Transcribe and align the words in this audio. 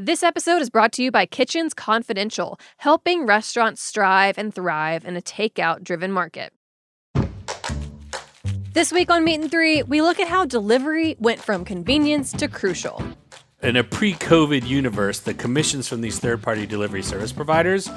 This 0.00 0.22
episode 0.22 0.62
is 0.62 0.70
brought 0.70 0.92
to 0.92 1.02
you 1.02 1.10
by 1.10 1.26
Kitchens 1.26 1.74
Confidential, 1.74 2.60
helping 2.76 3.26
restaurants 3.26 3.82
strive 3.82 4.38
and 4.38 4.54
thrive 4.54 5.04
in 5.04 5.16
a 5.16 5.20
takeout 5.20 5.82
driven 5.82 6.12
market. 6.12 6.52
This 8.74 8.92
week 8.92 9.10
on 9.10 9.24
Meat 9.24 9.40
and 9.40 9.50
Three, 9.50 9.82
we 9.82 10.00
look 10.00 10.20
at 10.20 10.28
how 10.28 10.46
delivery 10.46 11.16
went 11.18 11.40
from 11.40 11.64
convenience 11.64 12.30
to 12.34 12.46
crucial. 12.46 13.02
In 13.60 13.74
a 13.74 13.82
pre 13.82 14.12
COVID 14.12 14.64
universe, 14.64 15.18
the 15.18 15.34
commissions 15.34 15.88
from 15.88 16.00
these 16.00 16.20
third 16.20 16.44
party 16.44 16.64
delivery 16.64 17.02
service 17.02 17.32
providers 17.32 17.90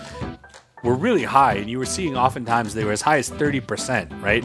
were 0.83 0.95
really 0.95 1.23
high, 1.23 1.53
and 1.53 1.69
you 1.69 1.77
were 1.77 1.85
seeing 1.85 2.17
oftentimes 2.17 2.73
they 2.73 2.83
were 2.83 2.93
as 2.93 3.03
high 3.03 3.19
as 3.19 3.29
30%, 3.29 4.23
right? 4.23 4.43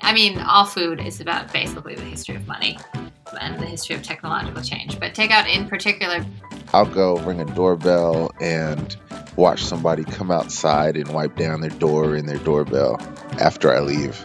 I 0.00 0.14
mean, 0.14 0.38
all 0.38 0.64
food 0.64 1.02
is 1.02 1.20
about 1.20 1.52
basically 1.52 1.94
the 1.94 2.04
history 2.04 2.36
of 2.36 2.46
money 2.46 2.78
and 3.40 3.58
the 3.58 3.66
history 3.66 3.96
of 3.96 4.02
technological 4.02 4.62
change, 4.62 4.98
but 4.98 5.14
takeout 5.14 5.52
in 5.52 5.68
particular. 5.68 6.24
I'll 6.72 6.86
go 6.86 7.18
ring 7.18 7.40
a 7.40 7.44
doorbell 7.44 8.30
and 8.40 8.96
watch 9.36 9.62
somebody 9.62 10.04
come 10.04 10.30
outside 10.30 10.96
and 10.96 11.08
wipe 11.12 11.36
down 11.36 11.60
their 11.60 11.70
door 11.70 12.14
and 12.14 12.28
their 12.28 12.38
doorbell 12.38 13.00
after 13.40 13.72
I 13.72 13.80
leave. 13.80 14.24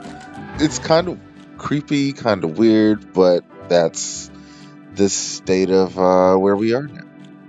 It's 0.60 0.80
kind 0.80 1.08
of 1.08 1.20
creepy, 1.58 2.14
kind 2.14 2.44
of 2.44 2.58
weird, 2.58 3.14
but 3.14 3.44
that's 3.70 4.32
the 4.94 5.10
state 5.10 5.70
of 5.70 5.98
uh, 5.98 6.36
where 6.36 6.56
we 6.56 6.74
are 6.74 6.88
now. 6.88 7.04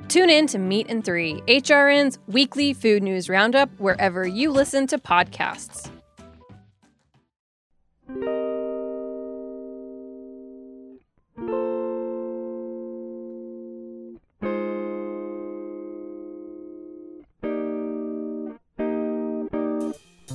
Tune 0.08 0.28
in 0.30 0.46
to 0.48 0.58
Meat 0.58 0.86
and 0.88 1.04
Three, 1.04 1.40
HRN's 1.48 2.18
weekly 2.26 2.74
food 2.74 3.02
news 3.02 3.28
roundup, 3.28 3.70
wherever 3.78 4.26
you 4.26 4.50
listen 4.50 4.86
to 4.88 4.98
podcasts. 4.98 5.90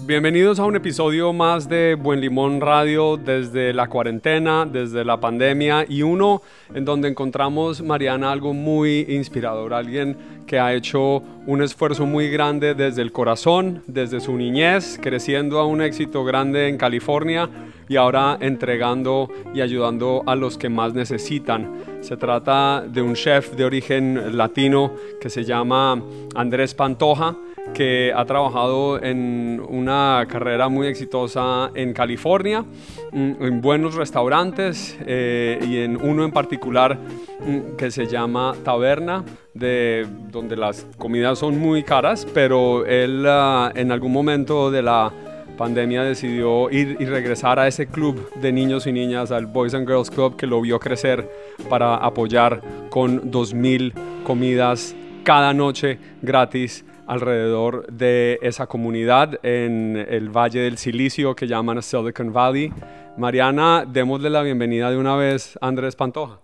Bienvenidos 0.08 0.58
a 0.58 0.63
un 0.63 0.77
episodio 0.77 1.33
más 1.33 1.67
de 1.67 1.95
Buen 1.95 2.22
Limón 2.22 2.61
Radio 2.61 3.17
desde 3.17 3.73
la 3.73 3.89
cuarentena, 3.89 4.66
desde 4.66 5.03
la 5.03 5.19
pandemia 5.19 5.86
y 5.86 6.02
uno 6.02 6.41
en 6.73 6.86
donde 6.86 7.09
encontramos, 7.09 7.81
Mariana, 7.81 8.31
algo 8.31 8.53
muy 8.53 9.05
inspirador, 9.09 9.73
alguien 9.73 10.16
que 10.47 10.59
ha 10.59 10.73
hecho 10.73 11.22
un 11.45 11.61
esfuerzo 11.61 12.05
muy 12.05 12.30
grande 12.30 12.73
desde 12.73 13.02
el 13.02 13.11
corazón, 13.11 13.83
desde 13.86 14.22
su 14.22 14.38
niñez, 14.38 14.97
creciendo 15.03 15.59
a 15.59 15.66
un 15.66 15.81
éxito 15.81 16.23
grande 16.23 16.69
en 16.69 16.77
California 16.77 17.49
y 17.89 17.97
ahora 17.97 18.38
entregando 18.39 19.30
y 19.53 19.59
ayudando 19.59 20.23
a 20.25 20.38
los 20.38 20.58
que 20.58 20.69
más 20.69 20.94
necesitan. 20.94 21.83
Se 21.99 22.16
trata 22.16 22.81
de 22.88 23.02
un 23.02 23.14
chef 23.16 23.58
de 23.58 23.66
origen 23.66 24.38
latino 24.38 24.94
que 25.19 25.30
se 25.30 25.44
llama 25.44 26.02
Andrés 26.33 26.73
Pantoja 26.73 27.36
que 27.73 28.12
ha 28.16 28.26
trabajado 28.26 29.02
en 29.02 29.62
una 29.68 30.26
carrera 30.28 30.70
muy 30.70 30.88
exitosa 30.88 31.72
en 31.76 31.94
California, 31.94 32.66
mm, 33.12 33.32
en 33.44 33.62
buenos 33.62 33.96
restaurantes 33.96 34.98
eh, 35.06 35.60
y 35.68 35.78
en 35.78 35.98
uno 35.98 36.26
en 36.26 36.32
particular 36.32 36.98
mm, 36.98 37.76
que 37.78 37.92
se 37.92 38.08
llama 38.08 38.56
Taberna, 38.64 39.23
de, 39.54 40.08
donde 40.32 40.56
las 40.56 40.86
comidas 40.98 41.40
son 41.40 41.60
muy 41.60 41.84
caras, 41.84 42.28
pero 42.34 42.86
él 42.86 43.26
ah, 43.28 43.72
en 43.76 43.92
algún 43.92 44.12
momento 44.12 44.72
de 44.72 44.82
la 44.82 45.12
pandemia 45.58 46.04
decidió 46.04 46.70
ir 46.70 46.95
y 47.00 47.06
regresar 47.06 47.60
a 47.60 47.68
ese 47.68 47.88
club 47.88 48.32
de 48.36 48.52
niños 48.52 48.88
y 48.88 48.94
niñas, 48.94 49.32
al 49.32 49.48
Boys 49.48 49.73
and 49.73 49.88
Girls 49.88 50.10
Club, 50.10 50.38
que 50.38 50.48
lo 50.48 50.62
vio 50.62 50.80
crecer 50.80 51.30
para 51.68 51.95
apoyar 51.95 52.62
con 52.90 53.32
2.000 53.32 53.94
comidas 54.23 54.95
cada 55.28 55.53
noche 55.53 56.00
gratis 56.22 56.86
alrededor 57.06 57.86
de 57.92 58.39
esa 58.42 58.66
comunidad 58.66 59.38
en 59.45 59.97
el 59.97 60.30
Valle 60.30 60.61
del 60.61 60.78
Silicio 60.78 61.36
que 61.36 61.47
llaman 61.47 61.83
Silicon 61.83 62.31
Valley. 62.31 62.72
Mariana, 63.17 63.83
démosle 63.86 64.30
la 64.30 64.42
bienvenida 64.42 64.89
de 64.89 64.95
una 64.95 65.17
vez 65.17 65.60
a 65.60 65.67
Andrés 65.67 65.98
Pantoja. 65.98 66.39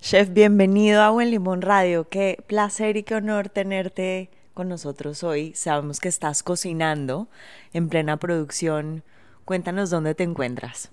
Chef, 0.00 0.32
bienvenido 0.32 1.00
a 1.02 1.10
Buen 1.10 1.30
Limón 1.30 1.62
Radio. 1.62 2.08
Qué 2.08 2.42
placer 2.48 2.96
y 2.96 3.04
qué 3.04 3.14
honor 3.14 3.50
tenerte 3.50 4.30
con 4.52 4.68
nosotros 4.68 5.22
hoy. 5.22 5.54
Sabemos 5.54 6.00
que 6.00 6.08
estás 6.08 6.42
cocinando 6.42 7.28
en 7.72 7.88
plena 7.88 8.16
producción. 8.16 9.04
Cuéntanos 9.44 9.90
dónde 9.90 10.16
te 10.16 10.24
encuentras. 10.24 10.90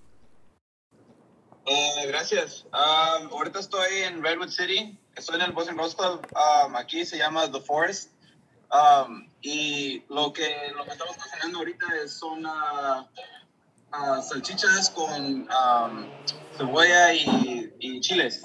Uh, 1.66 2.08
gracias. 2.08 2.66
Um, 2.74 3.32
ahorita 3.32 3.60
estoy 3.60 4.04
en 4.04 4.24
Redwood 4.24 4.50
City. 4.50 4.98
Estoy 5.16 5.36
en 5.36 5.42
el 5.42 5.52
Boston 5.52 5.78
Rose 5.78 5.96
Club. 5.96 6.26
Um, 6.36 6.76
aquí 6.76 7.06
se 7.06 7.18
llama 7.18 7.52
The 7.52 7.62
Forest. 7.62 8.10
Um, 8.72 9.30
y 9.42 10.04
lo 10.10 10.32
que, 10.34 10.72
lo 10.76 10.86
que 10.86 10.92
estamos 10.92 11.18
cocinando 11.18 11.60
ahorita 11.60 11.86
es, 12.04 12.14
son 12.14 12.46
uh, 12.46 13.02
uh, 13.92 14.22
salchichas 14.24 14.90
con 14.90 15.48
um, 15.50 16.10
cebolla 16.58 17.14
y, 17.14 17.74
y 17.80 18.00
chiles. 18.00 18.44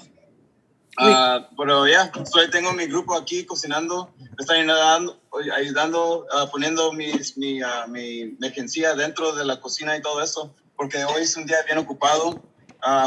Uh, 0.99 1.45
pero 1.55 1.85
ya, 1.87 2.11
yeah, 2.11 2.49
tengo 2.51 2.73
mi 2.73 2.87
grupo 2.87 3.15
aquí 3.15 3.45
cocinando, 3.45 4.11
me 4.17 4.27
están 4.39 4.57
ayudando, 4.57 5.19
ayudando 5.55 6.25
poniendo 6.51 6.91
mis, 6.91 7.37
mi, 7.37 7.61
mi 7.87 8.35
mercancía 8.39 8.95
dentro 8.95 9.31
de 9.33 9.45
la 9.45 9.59
cocina 9.61 9.95
y 9.95 10.01
todo 10.01 10.23
eso, 10.23 10.55
porque 10.75 11.05
hoy 11.05 11.21
es 11.21 11.37
un 11.37 11.45
día 11.45 11.57
bien 11.67 11.77
ocupado. 11.77 12.41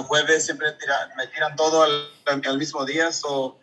Jueves 0.07 0.45
siempre 0.45 0.73
tira, 0.73 1.11
me 1.17 1.27
tiran 1.29 1.57
todo 1.57 1.83
al, 1.83 2.09
al 2.27 2.59
mismo 2.59 2.85
día, 2.85 3.13
so 3.13 3.59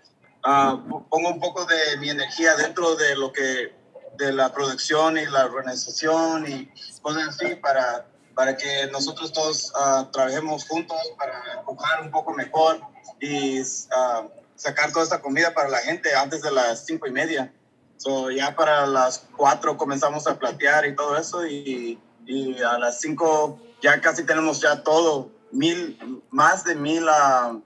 uh, 0.45 1.05
pongo 1.09 1.29
un 1.29 1.39
poco 1.39 1.65
de 1.65 1.97
mi 1.97 2.09
energía 2.09 2.55
dentro 2.55 2.95
de 2.95 3.15
lo 3.15 3.31
que, 3.31 3.73
de 4.17 4.33
la 4.33 4.51
producción 4.51 5.17
y 5.17 5.25
la 5.25 5.45
organización 5.45 6.47
y 6.47 6.71
cosas 7.01 7.29
así 7.29 7.55
para, 7.55 8.05
para 8.35 8.55
que 8.55 8.87
nosotros 8.91 9.31
todos 9.31 9.71
uh, 9.75 10.05
trabajemos 10.11 10.65
juntos 10.67 10.97
para 11.17 11.59
empujar 11.59 12.01
un 12.01 12.11
poco 12.11 12.33
mejor 12.33 12.79
y 13.19 13.61
uh, 13.61 14.29
sacar 14.55 14.91
toda 14.91 15.03
esta 15.03 15.21
comida 15.21 15.53
para 15.53 15.69
la 15.69 15.79
gente 15.79 16.13
antes 16.15 16.41
de 16.41 16.51
las 16.51 16.85
cinco 16.85 17.07
y 17.07 17.11
media. 17.11 17.53
So, 17.97 18.29
ya 18.29 18.55
para 18.55 18.85
las 18.85 19.25
cuatro 19.35 19.75
comenzamos 19.75 20.27
a 20.27 20.37
platear 20.37 20.85
y 20.85 20.95
todo 20.95 21.17
eso 21.17 21.47
y, 21.47 21.99
y 22.27 22.61
a 22.61 22.77
las 22.77 23.01
cinco 23.01 23.59
ya 23.81 23.99
casi 24.01 24.23
tenemos 24.23 24.61
ya 24.61 24.83
todo, 24.83 25.31
mil, 25.51 26.21
más 26.29 26.63
de 26.63 26.75
mil 26.75 27.03
uh, 27.03 27.61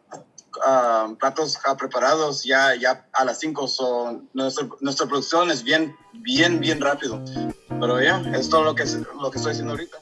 uh, 0.66 1.16
platos 1.18 1.58
uh, 1.70 1.76
preparados 1.76 2.44
ya, 2.44 2.76
ya 2.76 3.06
a 3.14 3.26
las 3.26 3.40
5. 3.40 3.68
So, 3.68 4.22
nuestra, 4.34 4.68
nuestra 4.80 5.08
producción 5.08 5.52
es 5.52 5.64
bien, 5.64 5.96
bien, 6.14 6.60
bien 6.60 6.82
rápido. 6.82 7.22
Pero 7.68 8.02
ya, 8.02 8.22
yeah, 8.22 8.38
es 8.38 8.50
todo 8.50 8.64
lo 8.64 8.76
que, 8.76 8.84
lo 9.20 9.32
que 9.32 9.38
estoy 9.38 9.52
haciendo 9.52 9.74
ahorita. 9.74 9.98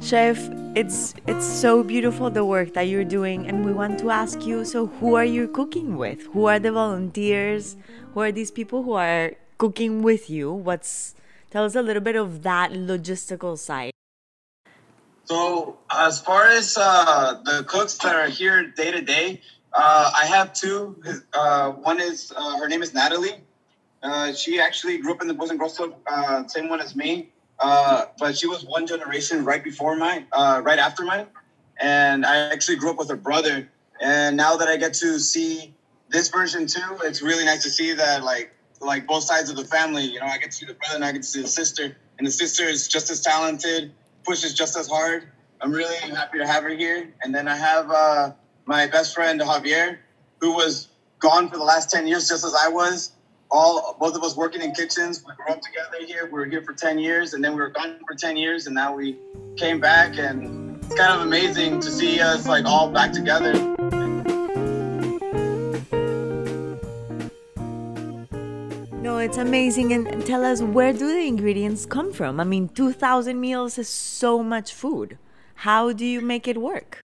Chef, 0.00 0.38
it's 0.74 1.14
it's 1.26 1.46
so 1.46 1.82
beautiful 1.82 2.30
the 2.30 2.44
work 2.44 2.74
that 2.74 2.88
you're 2.88 3.06
doing 3.06 3.46
and 3.46 3.64
we 3.64 3.72
want 3.72 3.98
to 3.98 4.10
ask 4.10 4.44
you 4.44 4.64
so 4.64 4.86
who 5.00 5.14
are 5.14 5.24
you 5.24 5.48
cooking 5.48 5.96
with? 5.96 6.26
Who 6.34 6.44
are 6.46 6.58
the 6.58 6.72
volunteers? 6.72 7.76
Who 8.12 8.20
are 8.20 8.30
these 8.30 8.50
people 8.50 8.82
who 8.82 8.92
are 8.92 9.32
cooking 9.56 10.02
with 10.02 10.28
you? 10.28 10.52
What's 10.52 11.14
tell 11.54 11.64
us 11.64 11.76
a 11.76 11.82
little 11.82 12.02
bit 12.02 12.16
of 12.16 12.42
that 12.42 12.72
logistical 12.72 13.56
side. 13.56 13.92
So 15.22 15.78
as 15.88 16.20
far 16.20 16.48
as 16.48 16.76
uh, 16.76 17.40
the 17.44 17.62
cooks 17.62 17.96
that 17.98 18.16
are 18.16 18.28
here 18.28 18.66
day 18.66 18.90
to 18.90 19.00
day, 19.00 19.40
uh, 19.72 20.10
I 20.20 20.26
have 20.26 20.52
two. 20.52 21.00
Uh, 21.32 21.70
one 21.70 22.00
is 22.00 22.32
uh, 22.36 22.58
her 22.58 22.66
name 22.66 22.82
is 22.82 22.92
Natalie. 22.92 23.36
Uh, 24.02 24.32
she 24.32 24.60
actually 24.60 24.98
grew 24.98 25.12
up 25.14 25.22
in 25.22 25.28
the 25.28 25.34
Boys 25.34 25.50
and 25.50 25.58
Girls 25.58 25.76
Club, 25.76 25.94
same 26.50 26.68
one 26.68 26.80
as 26.80 26.96
me. 26.96 27.30
but 27.60 28.36
she 28.36 28.48
was 28.48 28.64
one 28.64 28.86
generation 28.88 29.44
right 29.44 29.62
before 29.62 29.94
mine, 29.96 30.26
right 30.36 30.80
after 30.80 31.04
mine, 31.04 31.28
and 31.80 32.26
I 32.26 32.36
actually 32.52 32.76
grew 32.76 32.90
up 32.90 32.98
with 32.98 33.08
her 33.10 33.16
brother. 33.28 33.68
And 34.00 34.36
now 34.36 34.56
that 34.56 34.66
I 34.66 34.76
get 34.76 34.94
to 34.94 35.20
see 35.20 35.72
this 36.08 36.28
version 36.28 36.66
too, 36.66 36.98
it's 37.04 37.22
really 37.22 37.44
nice 37.44 37.62
to 37.62 37.70
see 37.70 37.94
that 37.94 38.24
like 38.24 38.52
like 38.84 39.06
both 39.06 39.24
sides 39.24 39.50
of 39.50 39.56
the 39.56 39.64
family. 39.64 40.04
You 40.04 40.20
know, 40.20 40.26
I 40.26 40.38
get 40.38 40.50
to 40.50 40.56
see 40.56 40.66
the 40.66 40.74
brother 40.74 40.96
and 40.96 41.04
I 41.04 41.12
get 41.12 41.22
to 41.22 41.28
see 41.28 41.42
the 41.42 41.48
sister, 41.48 41.96
and 42.18 42.26
the 42.26 42.30
sister 42.30 42.64
is 42.64 42.88
just 42.88 43.10
as 43.10 43.20
talented 43.20 43.92
pushes 44.24 44.54
just 44.54 44.76
as 44.76 44.88
hard. 44.88 45.28
I'm 45.60 45.72
really 45.72 45.96
happy 45.96 46.38
to 46.38 46.46
have 46.46 46.64
her 46.64 46.70
here. 46.70 47.12
And 47.22 47.34
then 47.34 47.46
I 47.46 47.56
have 47.56 47.90
uh, 47.90 48.32
my 48.66 48.86
best 48.86 49.14
friend 49.14 49.40
Javier, 49.40 49.98
who 50.40 50.52
was 50.52 50.88
gone 51.20 51.48
for 51.48 51.56
the 51.56 51.64
last 51.64 51.90
10 51.90 52.06
years, 52.06 52.28
just 52.28 52.44
as 52.44 52.54
I 52.54 52.68
was. 52.68 53.12
All 53.50 53.96
both 54.00 54.16
of 54.16 54.22
us 54.24 54.36
working 54.36 54.62
in 54.62 54.72
kitchens. 54.72 55.22
We 55.24 55.34
grew 55.36 55.54
up 55.54 55.60
together 55.60 56.04
here. 56.04 56.26
We 56.26 56.32
were 56.32 56.46
here 56.46 56.62
for 56.62 56.72
10 56.72 56.98
years, 56.98 57.34
and 57.34 57.44
then 57.44 57.52
we 57.52 57.58
were 57.58 57.68
gone 57.68 58.00
for 58.06 58.14
10 58.14 58.36
years, 58.36 58.66
and 58.66 58.74
now 58.74 58.94
we 58.94 59.16
came 59.56 59.78
back. 59.78 60.18
And 60.18 60.82
it's 60.84 60.94
kind 60.94 61.12
of 61.12 61.20
amazing 61.20 61.80
to 61.80 61.90
see 61.90 62.20
us 62.20 62.48
like 62.48 62.64
all 62.64 62.90
back 62.90 63.12
together. 63.12 63.73
It's 69.24 69.38
amazing. 69.38 69.90
And 69.94 70.26
tell 70.26 70.44
us, 70.44 70.60
where 70.60 70.92
do 70.92 71.08
the 71.08 71.26
ingredients 71.26 71.86
come 71.86 72.12
from? 72.12 72.40
I 72.40 72.44
mean, 72.44 72.68
2,000 72.68 73.40
meals 73.40 73.78
is 73.78 73.88
so 73.88 74.42
much 74.42 74.74
food. 74.74 75.16
How 75.54 75.94
do 75.94 76.04
you 76.04 76.20
make 76.20 76.46
it 76.46 76.58
work? 76.58 77.00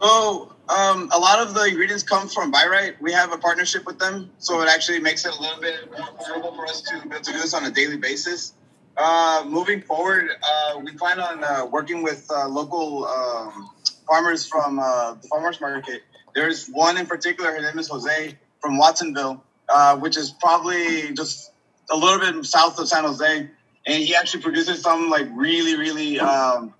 So 0.00 0.54
um, 0.68 1.10
a 1.12 1.18
lot 1.18 1.40
of 1.40 1.54
the 1.54 1.64
ingredients 1.64 2.04
come 2.04 2.28
from 2.28 2.52
Bi-Rite. 2.52 3.02
We 3.02 3.12
have 3.12 3.32
a 3.32 3.36
partnership 3.36 3.84
with 3.84 3.98
them, 3.98 4.30
so 4.38 4.62
it 4.62 4.68
actually 4.68 5.00
makes 5.00 5.26
it 5.26 5.34
a 5.36 5.42
little 5.42 5.60
bit 5.60 5.90
more 5.90 6.06
affordable 6.06 6.54
for 6.54 6.66
us 6.66 6.82
to 6.82 7.00
to 7.00 7.32
do 7.32 7.38
this 7.38 7.52
on 7.52 7.64
a 7.64 7.70
daily 7.72 7.96
basis. 7.96 8.52
Uh, 8.96 9.44
moving 9.44 9.82
forward, 9.82 10.30
uh, 10.40 10.78
we 10.78 10.92
plan 10.92 11.18
on 11.18 11.42
uh, 11.42 11.66
working 11.66 12.04
with 12.04 12.30
uh, 12.30 12.46
local 12.46 13.06
um, 13.06 13.70
farmers 14.06 14.46
from 14.46 14.78
uh, 14.78 15.14
the 15.14 15.26
farmers 15.26 15.60
market. 15.60 16.02
There's 16.32 16.68
one 16.68 16.96
in 16.96 17.06
particular. 17.06 17.50
Her 17.50 17.60
name 17.60 17.78
is 17.80 17.88
Jose 17.88 18.38
from 18.60 18.78
Watsonville, 18.78 19.42
uh, 19.68 19.96
which 19.96 20.16
is 20.16 20.30
probably 20.30 21.12
just 21.12 21.52
a 21.90 21.96
little 21.96 22.18
bit 22.18 22.44
south 22.44 22.78
of 22.78 22.88
San 22.88 23.04
Jose, 23.04 23.48
and 23.86 24.02
he 24.02 24.14
actually 24.14 24.42
produces 24.42 24.82
some 24.82 25.08
like 25.10 25.26
really, 25.32 25.76
really 25.76 26.20
um, 26.20 26.74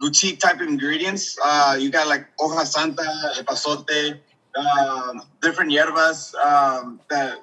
boutique 0.00 0.40
type 0.40 0.60
ingredients. 0.60 1.38
Uh, 1.42 1.76
you 1.78 1.90
got 1.90 2.06
like 2.06 2.26
hoja 2.38 2.64
santa, 2.64 3.02
epazote, 3.36 4.18
um, 4.56 5.22
different 5.42 5.70
hierbas, 5.70 6.34
um, 6.36 7.00
that. 7.10 7.38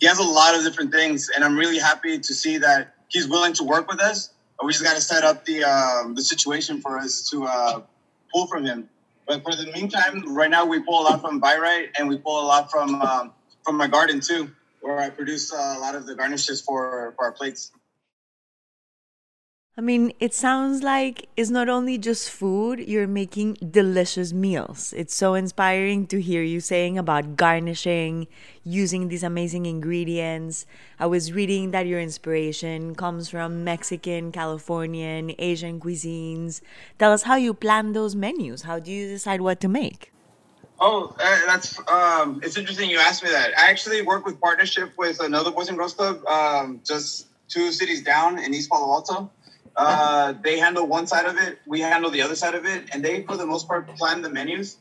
He 0.00 0.06
has 0.06 0.18
a 0.20 0.22
lot 0.22 0.54
of 0.54 0.62
different 0.62 0.92
things, 0.92 1.28
and 1.34 1.44
I'm 1.44 1.56
really 1.56 1.78
happy 1.78 2.18
to 2.18 2.34
see 2.34 2.58
that 2.58 2.94
he's 3.08 3.28
willing 3.28 3.52
to 3.54 3.64
work 3.64 3.90
with 3.90 4.00
us. 4.00 4.30
We 4.64 4.72
just 4.72 4.84
got 4.84 4.94
to 4.94 5.00
set 5.00 5.24
up 5.24 5.44
the 5.44 5.64
um, 5.64 6.14
the 6.14 6.22
situation 6.22 6.80
for 6.80 6.98
us 6.98 7.28
to 7.30 7.44
uh, 7.44 7.80
pull 8.32 8.46
from 8.46 8.64
him. 8.64 8.88
But 9.26 9.42
for 9.42 9.54
the 9.54 9.70
meantime, 9.72 10.34
right 10.34 10.50
now 10.50 10.64
we 10.64 10.80
pull 10.80 11.02
a 11.02 11.04
lot 11.04 11.20
from 11.20 11.38
Bi-Rite, 11.38 11.90
and 11.98 12.08
we 12.08 12.16
pull 12.16 12.40
a 12.40 12.46
lot 12.46 12.70
from 12.70 12.94
um, 13.02 13.32
from 13.68 13.76
my 13.76 13.86
garden 13.86 14.18
too, 14.18 14.50
where 14.80 14.98
I 14.98 15.10
produce 15.10 15.52
uh, 15.52 15.74
a 15.76 15.78
lot 15.78 15.94
of 15.94 16.06
the 16.06 16.14
garnishes 16.14 16.62
for 16.62 17.12
for 17.16 17.26
our 17.26 17.32
plates. 17.32 17.70
I 19.76 19.82
mean, 19.82 20.10
it 20.18 20.32
sounds 20.32 20.82
like 20.82 21.28
it's 21.36 21.50
not 21.50 21.68
only 21.68 21.98
just 21.98 22.30
food, 22.30 22.80
you're 22.80 23.06
making 23.06 23.58
delicious 23.70 24.32
meals. 24.32 24.94
It's 24.96 25.14
so 25.14 25.34
inspiring 25.34 26.06
to 26.08 26.20
hear 26.20 26.42
you 26.42 26.60
saying 26.60 26.96
about 26.96 27.36
garnishing, 27.36 28.26
using 28.64 29.06
these 29.08 29.22
amazing 29.22 29.66
ingredients. 29.66 30.64
I 30.98 31.06
was 31.06 31.30
reading 31.32 31.70
that 31.70 31.86
your 31.86 32.00
inspiration 32.00 32.96
comes 32.96 33.28
from 33.28 33.62
Mexican, 33.62 34.32
Californian, 34.32 35.30
Asian 35.38 35.78
cuisines. 35.78 36.62
Tell 36.98 37.12
us 37.12 37.24
how 37.24 37.36
you 37.36 37.52
plan 37.52 37.92
those 37.92 38.16
menus. 38.16 38.62
How 38.62 38.80
do 38.80 38.90
you 38.90 39.06
decide 39.06 39.42
what 39.42 39.60
to 39.60 39.68
make? 39.68 40.10
Oh, 40.80 41.14
uh, 41.18 41.40
that's 41.46 41.78
um, 41.88 42.40
it's 42.44 42.56
interesting 42.56 42.88
you 42.88 42.98
asked 42.98 43.24
me 43.24 43.30
that. 43.30 43.50
I 43.58 43.68
actually 43.70 44.02
work 44.02 44.24
with 44.24 44.40
partnership 44.40 44.92
with 44.96 45.20
another 45.20 45.50
Boys 45.50 45.68
and 45.68 45.76
Girls 45.76 45.94
Club, 45.94 46.24
um, 46.26 46.80
just 46.84 47.26
two 47.48 47.72
cities 47.72 48.02
down 48.02 48.38
in 48.38 48.54
East 48.54 48.70
Palo 48.70 48.92
Alto. 48.92 49.30
Uh, 49.74 50.34
they 50.42 50.58
handle 50.58 50.86
one 50.86 51.06
side 51.06 51.26
of 51.26 51.36
it, 51.36 51.58
we 51.66 51.80
handle 51.80 52.10
the 52.10 52.22
other 52.22 52.34
side 52.34 52.54
of 52.54 52.64
it, 52.66 52.84
and 52.92 53.04
they, 53.04 53.22
for 53.22 53.36
the 53.36 53.46
most 53.46 53.68
part, 53.68 53.86
plan 53.96 54.22
the 54.22 54.30
menus. 54.30 54.78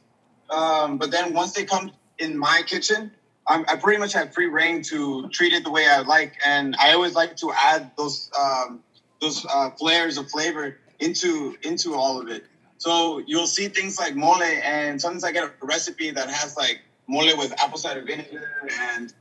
Um, 0.50 0.98
but 0.98 1.12
then 1.12 1.34
once 1.34 1.54
they 1.54 1.66
come 1.66 1.92
in 2.20 2.38
my 2.38 2.64
kitchen, 2.66 3.12
I'm, 3.48 3.66
I 3.68 3.76
pretty 3.76 4.00
much 4.00 4.14
have 4.14 4.34
free 4.34 4.48
reign 4.48 4.82
to 4.84 5.30
treat 5.30 5.54
it 5.54 5.64
the 5.64 5.72
way 5.72 5.88
I 5.88 6.02
like, 6.02 6.34
and 6.46 6.76
I 6.80 6.94
always 6.94 7.16
like 7.16 7.38
to 7.38 7.52
add 7.56 7.92
those 7.98 8.30
um, 8.40 8.84
those 9.22 9.46
uh, 9.50 9.72
flares 9.72 10.18
of 10.18 10.30
flavor 10.30 10.78
into 11.00 11.58
into 11.64 11.96
all 11.96 12.20
of 12.20 12.28
it. 12.30 12.44
So 12.78 13.24
you'll 13.26 13.48
see 13.48 13.68
things 13.70 14.00
like 14.00 14.16
mole, 14.16 14.42
and 14.42 15.02
sometimes 15.02 15.24
I 15.24 15.32
get 15.32 15.44
a 15.46 15.66
recipe 15.66 16.12
that 16.12 16.30
has 16.30 16.56
like 16.56 16.82
mole 17.08 17.36
with 17.38 17.54
apple 17.62 17.78
cider 17.78 18.02
vinegar 18.02 18.52
and 18.92 19.14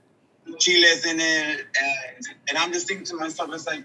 chiles 0.59 1.07
in 1.07 1.21
it, 1.21 1.67
and 1.81 2.27
and 2.49 2.59
I'm 2.59 2.73
just 2.73 2.87
thinking 2.87 3.07
to 3.07 3.17
myself, 3.17 3.51
it's 3.55 3.67
like 3.67 3.85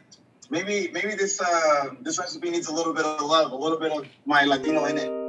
maybe 0.50 0.90
maybe 0.92 1.16
this 1.16 1.40
uh, 1.40 1.90
this 2.02 2.20
recipe 2.20 2.50
needs 2.50 2.68
a 2.68 2.74
little 2.74 2.94
bit 2.94 3.06
of 3.06 3.26
love, 3.26 3.52
a 3.52 3.56
little 3.56 3.80
bit 3.80 3.92
of 3.92 4.06
my 4.26 4.44
Latino 4.44 4.86
in 4.86 4.98
it. 4.98 5.21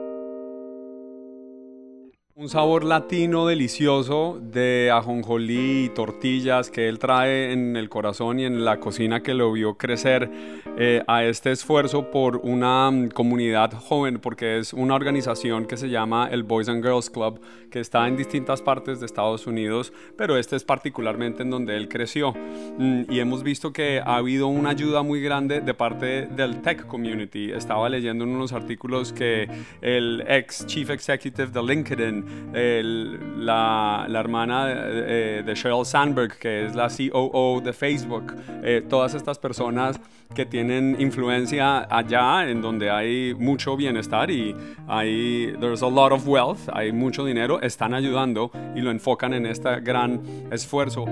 Un 2.42 2.48
sabor 2.48 2.82
latino 2.82 3.46
delicioso 3.46 4.40
de 4.42 4.90
ajonjolí 4.92 5.84
y 5.84 5.88
tortillas 5.90 6.70
que 6.70 6.88
él 6.88 6.98
trae 6.98 7.52
en 7.52 7.76
el 7.76 7.88
corazón 7.88 8.40
y 8.40 8.44
en 8.44 8.64
la 8.64 8.80
cocina 8.80 9.22
que 9.22 9.32
lo 9.32 9.52
vio 9.52 9.76
crecer 9.76 10.28
eh, 10.76 11.04
a 11.06 11.22
este 11.22 11.52
esfuerzo 11.52 12.10
por 12.10 12.38
una 12.38 12.90
mm, 12.90 13.10
comunidad 13.10 13.72
joven, 13.72 14.18
porque 14.18 14.58
es 14.58 14.72
una 14.72 14.96
organización 14.96 15.66
que 15.66 15.76
se 15.76 15.88
llama 15.88 16.30
el 16.32 16.42
Boys 16.42 16.68
and 16.68 16.82
Girls 16.82 17.10
Club, 17.10 17.40
que 17.70 17.78
está 17.78 18.08
en 18.08 18.16
distintas 18.16 18.60
partes 18.60 18.98
de 18.98 19.06
Estados 19.06 19.46
Unidos, 19.46 19.92
pero 20.16 20.36
este 20.36 20.56
es 20.56 20.64
particularmente 20.64 21.44
en 21.44 21.50
donde 21.50 21.76
él 21.76 21.88
creció. 21.88 22.32
Mm, 22.76 23.02
y 23.08 23.20
hemos 23.20 23.44
visto 23.44 23.72
que 23.72 24.00
ha 24.00 24.16
habido 24.16 24.48
una 24.48 24.70
ayuda 24.70 25.02
muy 25.02 25.22
grande 25.22 25.60
de 25.60 25.74
parte 25.74 26.26
del 26.26 26.60
tech 26.60 26.86
community. 26.88 27.52
Estaba 27.52 27.88
leyendo 27.88 28.24
en 28.24 28.30
unos 28.30 28.52
artículos 28.52 29.12
que 29.12 29.48
el 29.80 30.24
ex 30.26 30.66
chief 30.66 30.90
executive 30.90 31.46
de 31.46 31.62
LinkedIn, 31.62 32.24
el- 32.54 33.44
la, 33.46 34.06
la 34.08 34.20
hermana 34.20 34.66
de, 34.66 35.42
de 35.42 35.54
Sheryl 35.54 35.84
Sandberg, 35.84 36.38
que 36.38 36.66
es 36.66 36.74
la 36.74 36.88
COO 36.88 37.60
de 37.60 37.72
Facebook, 37.72 38.34
eh, 38.62 38.82
todas 38.88 39.14
estas 39.14 39.38
personas 39.38 40.00
que 40.34 40.46
tienen 40.46 40.96
influencia 40.98 41.80
allá 41.94 42.48
en 42.48 42.62
donde 42.62 42.90
hay 42.90 43.34
mucho 43.34 43.76
bienestar 43.76 44.30
y 44.30 44.54
hay 44.88 45.52
there's 45.60 45.82
a 45.82 45.90
lot 45.90 46.12
of 46.12 46.26
wealth, 46.26 46.60
hay 46.72 46.90
mucho 46.92 47.24
dinero, 47.24 47.60
están 47.60 47.92
ayudando 47.94 48.50
y 48.74 48.80
lo 48.80 48.90
enfocan 48.90 49.34
en 49.34 49.46
este 49.46 49.80
gran 49.80 50.22
esfuerzo. 50.50 51.04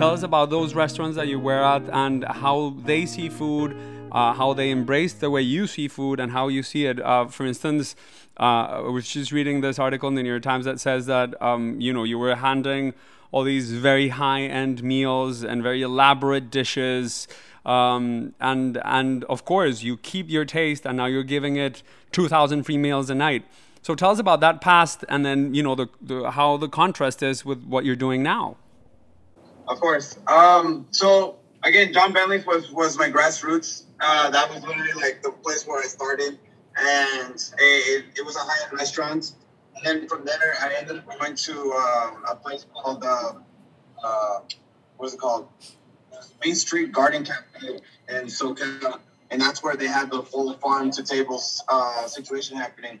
Tell 0.00 0.14
us 0.14 0.22
about 0.22 0.48
those 0.48 0.74
restaurants 0.74 1.14
that 1.16 1.28
you 1.28 1.38
were 1.38 1.62
at 1.62 1.82
and 1.90 2.24
how 2.24 2.74
they 2.86 3.04
see 3.04 3.28
food, 3.28 3.76
uh, 4.10 4.32
how 4.32 4.54
they 4.54 4.70
embrace 4.70 5.12
the 5.12 5.28
way 5.28 5.42
you 5.42 5.66
see 5.66 5.88
food, 5.88 6.20
and 6.20 6.32
how 6.32 6.48
you 6.48 6.62
see 6.62 6.86
it. 6.86 6.98
Uh, 6.98 7.26
for 7.26 7.44
instance, 7.44 7.94
uh, 8.38 8.78
I 8.86 8.88
was 8.88 9.06
just 9.06 9.30
reading 9.30 9.60
this 9.60 9.78
article 9.78 10.08
in 10.08 10.14
the 10.14 10.22
New 10.22 10.30
York 10.30 10.42
Times 10.42 10.64
that 10.64 10.80
says 10.80 11.04
that 11.04 11.34
um, 11.42 11.78
you 11.82 11.92
know 11.92 12.04
you 12.04 12.18
were 12.18 12.34
handing 12.34 12.94
all 13.30 13.42
these 13.42 13.72
very 13.72 14.08
high-end 14.08 14.82
meals 14.82 15.42
and 15.42 15.62
very 15.62 15.82
elaborate 15.82 16.50
dishes, 16.50 17.28
um, 17.66 18.32
and 18.40 18.80
and 18.86 19.24
of 19.24 19.44
course 19.44 19.82
you 19.82 19.98
keep 19.98 20.30
your 20.30 20.46
taste, 20.46 20.86
and 20.86 20.96
now 20.96 21.04
you're 21.04 21.22
giving 21.22 21.56
it 21.56 21.82
two 22.10 22.26
thousand 22.26 22.62
free 22.62 22.78
meals 22.78 23.10
a 23.10 23.14
night. 23.14 23.44
So 23.82 23.94
tell 23.94 24.12
us 24.12 24.18
about 24.18 24.40
that 24.40 24.62
past, 24.62 25.04
and 25.10 25.26
then 25.26 25.52
you 25.52 25.62
know 25.62 25.74
the, 25.74 25.88
the 26.00 26.30
how 26.30 26.56
the 26.56 26.70
contrast 26.70 27.22
is 27.22 27.44
with 27.44 27.62
what 27.64 27.84
you're 27.84 27.96
doing 27.96 28.22
now. 28.22 28.56
Of 29.70 29.80
course. 29.80 30.18
Um, 30.26 30.88
so 30.90 31.38
again, 31.62 31.92
John 31.92 32.12
Bentley 32.12 32.42
was 32.44 32.72
was 32.72 32.98
my 32.98 33.08
grassroots. 33.08 33.84
Uh, 34.00 34.28
that 34.30 34.52
was 34.52 34.62
literally 34.64 34.92
like 34.94 35.22
the 35.22 35.30
place 35.30 35.64
where 35.64 35.80
I 35.80 35.86
started, 35.86 36.40
and 36.76 37.36
it, 37.58 38.04
it 38.16 38.26
was 38.26 38.34
a 38.34 38.40
high 38.40 38.64
end 38.64 38.76
restaurant. 38.76 39.32
And 39.76 39.86
then 39.86 40.08
from 40.08 40.24
there, 40.24 40.56
I 40.60 40.74
ended 40.74 40.98
up 40.98 41.06
going 41.06 41.36
to 41.36 41.52
um, 41.72 42.24
a 42.28 42.34
place 42.34 42.66
called 42.74 43.04
uh, 43.04 43.34
uh, 44.02 44.40
what 44.96 45.06
is 45.06 45.14
it 45.14 45.20
called? 45.20 45.48
Main 46.44 46.56
Street 46.56 46.90
Garden 46.90 47.24
Cafe 47.24 47.78
in 48.08 48.26
SoCal, 48.26 48.98
and 49.30 49.40
that's 49.40 49.62
where 49.62 49.76
they 49.76 49.86
had 49.86 50.10
the 50.10 50.22
full 50.22 50.52
farm 50.54 50.90
to 50.90 51.02
tables 51.04 51.62
uh, 51.68 52.08
situation 52.08 52.56
happening. 52.56 52.98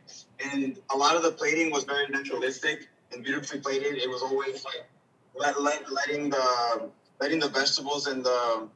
And 0.52 0.78
a 0.94 0.96
lot 0.96 1.16
of 1.16 1.24
the 1.24 1.32
plating 1.32 1.72
was 1.72 1.82
very 1.82 2.06
naturalistic 2.08 2.88
and 3.12 3.24
beautifully 3.24 3.60
plated. 3.60 3.98
It 3.98 4.08
was 4.08 4.22
always 4.22 4.64
like 4.64 4.86
let, 5.34 5.60
let, 5.60 5.90
letting 5.92 6.30
the 6.30 6.90
letting 7.20 7.38
the 7.38 7.48
vegetables 7.48 8.06
and 8.06 8.24
the 8.24 8.68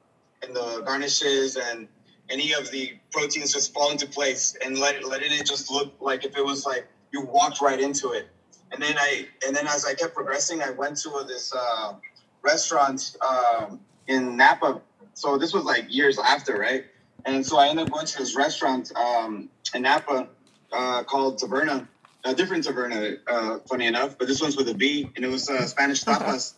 and 0.43 0.55
the 0.55 0.83
garnishes 0.85 1.57
and 1.57 1.89
any 2.31 2.53
of 2.53 2.71
the 2.71 2.93
proteins 3.11 3.53
just 3.53 3.73
fall 3.73 3.91
into 3.91 4.07
place 4.07 4.57
and 4.65 4.79
let 4.79 5.05
letting 5.07 5.33
it 5.33 5.47
just 5.47 5.71
look 5.71 5.93
like 6.01 6.25
if 6.25 6.37
it 6.37 6.45
was 6.45 6.67
like 6.67 6.87
you 7.13 7.23
walked 7.23 7.61
right 7.61 7.81
into 7.81 8.11
it. 8.13 8.29
And 8.73 8.83
then 8.83 8.97
I 8.99 9.27
and 9.47 9.55
then 9.55 9.67
as 9.67 9.85
I 9.85 9.95
kept 9.95 10.15
progressing, 10.15 10.63
I 10.63 10.71
went 10.71 10.97
to 10.99 11.25
this 11.27 11.53
uh, 11.55 11.95
restaurant 12.43 13.17
um, 13.21 13.81
in 14.09 14.37
Napa. 14.37 14.81
So 15.15 15.39
this 15.39 15.53
was 15.55 15.65
like 15.65 15.87
years 15.89 16.19
after, 16.19 16.59
right? 16.59 16.85
And 17.25 17.45
so 17.47 17.59
I 17.59 17.69
ended 17.69 17.87
up 17.87 17.93
going 17.93 18.07
to 18.07 18.19
this 18.19 18.37
restaurant 18.37 18.93
um, 18.97 19.49
in 19.75 19.83
Napa 19.83 20.29
uh, 20.73 21.05
called 21.05 21.39
Taberna, 21.39 21.87
a 22.25 22.35
different 22.35 22.65
taverna, 22.67 23.19
uh, 23.27 23.59
funny 23.69 23.87
enough, 23.87 24.19
but 24.19 24.29
this 24.29 24.41
one's 24.41 24.57
with 24.57 24.69
a 24.69 24.75
B, 24.75 25.11
and 25.15 25.25
it 25.25 25.29
was 25.29 25.49
uh, 25.49 25.67
Spanish 25.67 26.05
tapas. 26.05 26.55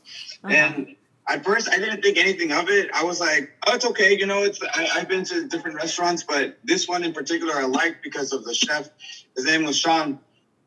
And 0.48 0.96
at 1.28 1.44
first, 1.44 1.68
I 1.68 1.76
didn't 1.76 2.02
think 2.02 2.18
anything 2.18 2.52
of 2.52 2.68
it. 2.68 2.88
I 2.94 3.02
was 3.02 3.18
like, 3.18 3.50
"Oh, 3.66 3.74
it's 3.74 3.84
okay." 3.86 4.16
You 4.16 4.26
know, 4.26 4.44
it's 4.44 4.60
I, 4.62 4.88
I've 4.94 5.08
been 5.08 5.24
to 5.24 5.48
different 5.48 5.76
restaurants, 5.76 6.22
but 6.22 6.58
this 6.62 6.86
one 6.86 7.02
in 7.02 7.12
particular 7.12 7.54
I 7.54 7.64
liked 7.64 8.02
because 8.02 8.32
of 8.32 8.44
the 8.44 8.54
chef. 8.54 8.88
His 9.34 9.44
name 9.44 9.64
was 9.64 9.76
Sean, 9.76 10.20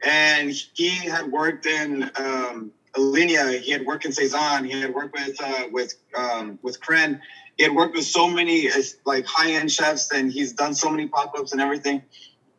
and 0.04 0.52
he 0.74 0.90
had 0.90 1.32
worked 1.32 1.66
in 1.66 2.12
um, 2.18 2.72
Alinea. 2.94 3.60
He 3.60 3.72
had 3.72 3.86
worked 3.86 4.06
in 4.06 4.12
Saison. 4.12 4.66
He 4.66 4.82
had 4.82 4.94
worked 4.94 5.14
with 5.14 5.42
uh, 5.42 5.64
with 5.72 5.94
um, 6.18 6.60
with 6.62 6.82
Crenn. 6.82 7.22
He 7.58 7.64
had 7.64 7.74
worked 7.74 7.96
with 7.96 8.06
so 8.06 8.30
many 8.30 8.70
uh, 8.70 8.82
like 9.06 9.26
high 9.26 9.52
end 9.52 9.72
chefs, 9.72 10.12
and 10.12 10.32
he's 10.32 10.54
done 10.54 10.74
so 10.74 10.90
many 10.90 11.08
pop 11.08 11.36
ups 11.38 11.54
and 11.54 11.62
everything. 11.62 12.04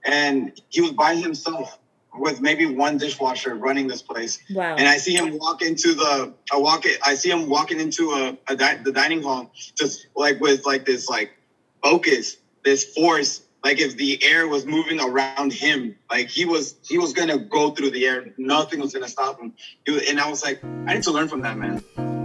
And 0.05 0.59
he 0.71 0.81
was 0.81 0.93
by 0.93 1.17
himself. 1.17 1.79
With 2.21 2.41
maybe 2.41 2.67
one 2.67 2.99
dishwasher 2.99 3.55
running 3.55 3.89
this 3.89 4.03
place. 4.03 4.39
Wow. 4.55 4.77
And 4.77 4.87
I 4.87 4.99
see 4.99 5.15
him 5.15 5.39
walk 5.39 5.63
into 5.63 5.95
the 5.95 6.33
I 6.53 6.57
walk 6.59 6.87
it 6.87 6.99
I 7.05 7.15
see 7.15 7.31
him 7.31 7.49
walking 7.49 7.81
into 7.81 8.13
a, 8.13 8.37
a 8.53 8.57
di- 8.57 8.77
the 8.85 8.93
dining 8.93 9.23
hall 9.23 9.51
just 9.77 10.07
like 10.15 10.41
with 10.41 10.67
like 10.67 10.85
this 10.85 11.09
like 11.09 11.33
focus, 11.83 12.37
this 12.65 12.85
force. 12.85 13.43
Like 13.63 13.79
if 13.79 13.97
the 13.97 14.23
air 14.25 14.49
was 14.49 14.65
moving 14.65 15.01
around 15.01 15.53
him, 15.53 15.97
like 16.11 16.29
he 16.29 16.45
was 16.45 16.77
he 16.83 16.99
was 16.99 17.13
gonna 17.13 17.39
go 17.39 17.71
through 17.71 17.91
the 17.91 18.07
air. 18.07 18.27
Nothing 18.39 18.81
was 18.81 18.93
gonna 18.93 19.09
stop 19.09 19.41
him. 19.41 19.55
And 19.87 20.21
I 20.21 20.31
was 20.31 20.43
like, 20.43 20.63
I 20.65 20.95
need 20.95 21.03
to 21.05 21.11
learn 21.11 21.29
from 21.29 21.43
that 21.43 21.59
man. 21.59 22.20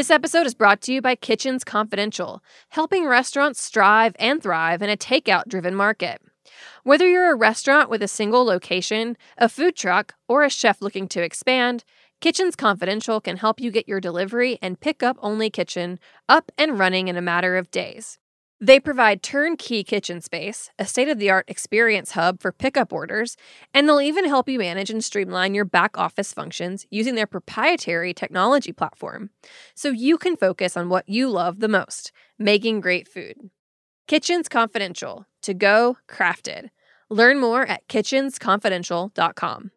This 0.00 0.10
episode 0.10 0.46
is 0.46 0.54
brought 0.54 0.80
to 0.82 0.94
you 0.94 1.02
by 1.02 1.14
Kitchens 1.14 1.62
Confidential, 1.62 2.42
helping 2.70 3.04
restaurants 3.04 3.60
strive 3.60 4.16
and 4.18 4.42
thrive 4.42 4.80
in 4.80 4.88
a 4.88 4.96
takeout 4.96 5.46
driven 5.46 5.74
market. 5.74 6.22
Whether 6.84 7.06
you're 7.06 7.30
a 7.30 7.36
restaurant 7.36 7.90
with 7.90 8.02
a 8.02 8.08
single 8.08 8.42
location, 8.42 9.18
a 9.36 9.46
food 9.46 9.76
truck, 9.76 10.14
or 10.26 10.42
a 10.42 10.48
chef 10.48 10.80
looking 10.80 11.06
to 11.08 11.22
expand, 11.22 11.84
Kitchens 12.22 12.56
Confidential 12.56 13.20
can 13.20 13.36
help 13.36 13.60
you 13.60 13.70
get 13.70 13.86
your 13.86 14.00
delivery 14.00 14.58
and 14.62 14.80
pick 14.80 15.02
up 15.02 15.18
only 15.20 15.50
kitchen 15.50 15.98
up 16.30 16.50
and 16.56 16.78
running 16.78 17.08
in 17.08 17.18
a 17.18 17.20
matter 17.20 17.58
of 17.58 17.70
days. 17.70 18.18
They 18.62 18.78
provide 18.78 19.22
turnkey 19.22 19.82
kitchen 19.82 20.20
space, 20.20 20.70
a 20.78 20.84
state 20.84 21.08
of 21.08 21.18
the 21.18 21.30
art 21.30 21.46
experience 21.48 22.10
hub 22.12 22.42
for 22.42 22.52
pickup 22.52 22.92
orders, 22.92 23.38
and 23.72 23.88
they'll 23.88 24.02
even 24.02 24.26
help 24.26 24.50
you 24.50 24.58
manage 24.58 24.90
and 24.90 25.02
streamline 25.02 25.54
your 25.54 25.64
back 25.64 25.96
office 25.96 26.34
functions 26.34 26.86
using 26.90 27.14
their 27.14 27.26
proprietary 27.26 28.12
technology 28.12 28.72
platform 28.72 29.30
so 29.74 29.88
you 29.88 30.18
can 30.18 30.36
focus 30.36 30.76
on 30.76 30.90
what 30.90 31.08
you 31.08 31.30
love 31.30 31.60
the 31.60 31.68
most 31.68 32.12
making 32.38 32.80
great 32.80 33.08
food. 33.08 33.48
Kitchens 34.06 34.46
Confidential, 34.46 35.24
to 35.40 35.54
go 35.54 35.96
crafted. 36.06 36.68
Learn 37.08 37.40
more 37.40 37.66
at 37.66 37.88
kitchensconfidential.com. 37.88 39.70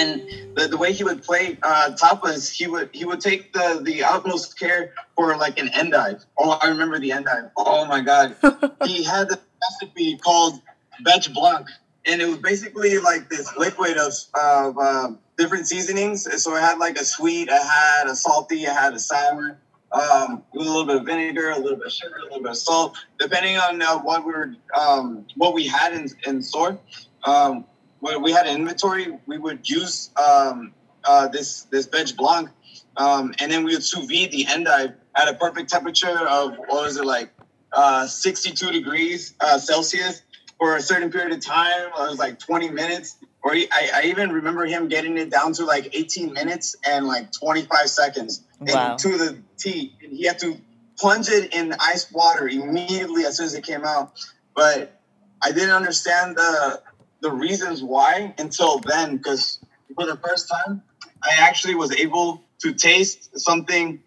then 0.00 0.54
the, 0.54 0.68
the 0.68 0.76
way 0.76 0.92
he 0.92 1.04
would 1.04 1.22
play 1.22 1.58
uh, 1.62 1.90
tapas, 1.90 2.50
he 2.50 2.66
would 2.66 2.90
he 2.92 3.04
would 3.04 3.20
take 3.20 3.52
the 3.52 3.80
the 3.82 4.02
utmost 4.04 4.58
care 4.58 4.94
for 5.14 5.36
like 5.36 5.58
an 5.58 5.68
endive. 5.68 6.24
Oh, 6.38 6.58
I 6.62 6.68
remember 6.68 6.98
the 6.98 7.12
endive. 7.12 7.50
Oh 7.56 7.84
my 7.86 8.00
god, 8.00 8.36
he 8.84 9.04
had 9.04 9.28
the 9.28 9.38
recipe 9.62 10.16
called 10.16 10.60
Betch 11.04 11.32
Blanc, 11.32 11.66
and 12.06 12.20
it 12.20 12.26
was 12.26 12.38
basically 12.38 12.98
like 12.98 13.28
this 13.28 13.56
liquid 13.56 13.96
of 13.96 14.12
of 14.34 14.78
uh, 14.78 15.12
different 15.36 15.66
seasonings. 15.66 16.26
So 16.42 16.56
it 16.56 16.60
had 16.60 16.78
like 16.78 16.98
a 16.98 17.04
sweet, 17.04 17.48
it 17.48 17.62
had 17.62 18.06
a 18.06 18.16
salty, 18.16 18.64
it 18.64 18.72
had 18.72 18.94
a 18.94 18.98
sour. 18.98 19.58
Um, 19.92 20.44
with 20.54 20.68
a 20.68 20.70
little 20.70 20.86
bit 20.86 20.96
of 20.98 21.04
vinegar, 21.04 21.50
a 21.50 21.58
little 21.58 21.76
bit 21.76 21.88
of 21.88 21.92
sugar, 21.92 22.14
a 22.20 22.22
little 22.22 22.42
bit 22.42 22.50
of 22.50 22.56
salt, 22.56 22.96
depending 23.18 23.56
on 23.56 23.82
uh, 23.82 23.98
what 23.98 24.24
we 24.24 24.30
were, 24.30 24.54
um, 24.78 25.26
what 25.34 25.52
we 25.52 25.66
had 25.66 25.92
in, 25.92 26.06
in 26.24 26.44
store. 26.44 26.78
Um, 27.24 27.64
when 28.00 28.22
we 28.22 28.32
had 28.32 28.46
an 28.46 28.56
inventory, 28.56 29.08
we 29.26 29.38
would 29.38 29.68
use 29.68 30.10
um, 30.16 30.72
uh, 31.04 31.28
this 31.28 31.62
this 31.70 31.86
veg 31.86 32.16
blanc, 32.16 32.48
um, 32.96 33.34
and 33.40 33.50
then 33.50 33.64
we 33.64 33.74
would 33.74 33.84
sous 33.84 34.06
vide 34.06 34.30
the 34.32 34.46
endive 34.46 34.94
at 35.16 35.28
a 35.28 35.34
perfect 35.34 35.70
temperature 35.70 36.26
of 36.28 36.56
what 36.58 36.68
was 36.84 36.96
it 36.96 37.04
like, 37.04 37.30
uh, 37.72 38.06
62 38.06 38.70
degrees 38.70 39.34
uh, 39.40 39.58
Celsius 39.58 40.22
for 40.58 40.76
a 40.76 40.82
certain 40.82 41.10
period 41.10 41.32
of 41.32 41.44
time. 41.44 41.88
It 41.88 41.92
was 41.98 42.18
like 42.18 42.38
20 42.38 42.70
minutes, 42.70 43.16
or 43.42 43.54
he, 43.54 43.68
I, 43.72 43.90
I 43.94 44.02
even 44.06 44.30
remember 44.32 44.66
him 44.66 44.88
getting 44.88 45.16
it 45.18 45.30
down 45.30 45.52
to 45.54 45.64
like 45.64 45.90
18 45.94 46.32
minutes 46.32 46.76
and 46.86 47.06
like 47.06 47.32
25 47.32 47.88
seconds 47.88 48.44
Wow. 48.60 48.96
to 48.96 49.16
the 49.16 49.38
T. 49.58 49.96
And 50.02 50.12
he 50.12 50.24
had 50.26 50.38
to 50.40 50.56
plunge 50.98 51.28
it 51.28 51.54
in 51.54 51.74
ice 51.80 52.10
water 52.12 52.46
immediately 52.46 53.24
as 53.24 53.38
soon 53.38 53.46
as 53.46 53.54
it 53.54 53.64
came 53.64 53.84
out. 53.84 54.12
But 54.54 55.00
I 55.42 55.52
didn't 55.52 55.70
understand 55.70 56.36
the 56.36 56.82
the 57.22 57.30
reasons 57.32 57.82
why 57.82 58.34
until 58.38 58.80
then 58.80 59.16
because 59.16 59.60
for 59.94 60.06
the 60.06 60.16
first 60.16 60.50
time 60.50 60.82
I 61.22 61.36
actually 61.40 61.74
was 61.74 61.92
able 61.92 62.42
to 62.62 62.74
taste 62.74 63.38
something 63.38 64.00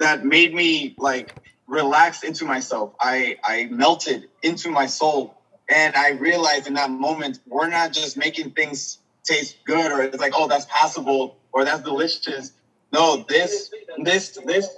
that 0.00 0.24
made 0.24 0.54
me 0.54 0.96
like 0.98 1.34
relax 1.68 2.22
into 2.24 2.44
myself. 2.44 2.94
I 3.00 3.38
I 3.44 3.68
melted 3.70 4.28
into 4.42 4.70
my 4.70 4.86
soul 4.86 5.36
and 5.68 5.94
I 5.96 6.10
realized 6.12 6.66
in 6.66 6.74
that 6.74 6.90
moment 6.90 7.40
we're 7.46 7.68
not 7.68 7.92
just 7.92 8.16
making 8.16 8.52
things 8.52 8.98
taste 9.24 9.58
good 9.66 9.92
or 9.92 10.02
it's 10.02 10.18
like 10.20 10.32
oh 10.36 10.48
that's 10.48 10.66
passable 10.70 11.38
or 11.52 11.64
that's 11.64 11.82
delicious. 11.82 12.52
No, 12.92 13.24
this 13.28 13.70
this 14.04 14.38
this 14.46 14.68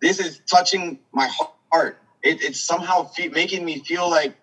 this 0.00 0.20
is 0.20 0.40
touching 0.50 1.00
my 1.12 1.28
heart. 1.72 1.98
It, 2.22 2.42
it's 2.42 2.60
somehow 2.60 3.04
fe- 3.04 3.28
making 3.28 3.64
me 3.64 3.80
feel 3.84 4.10
like 4.10 4.36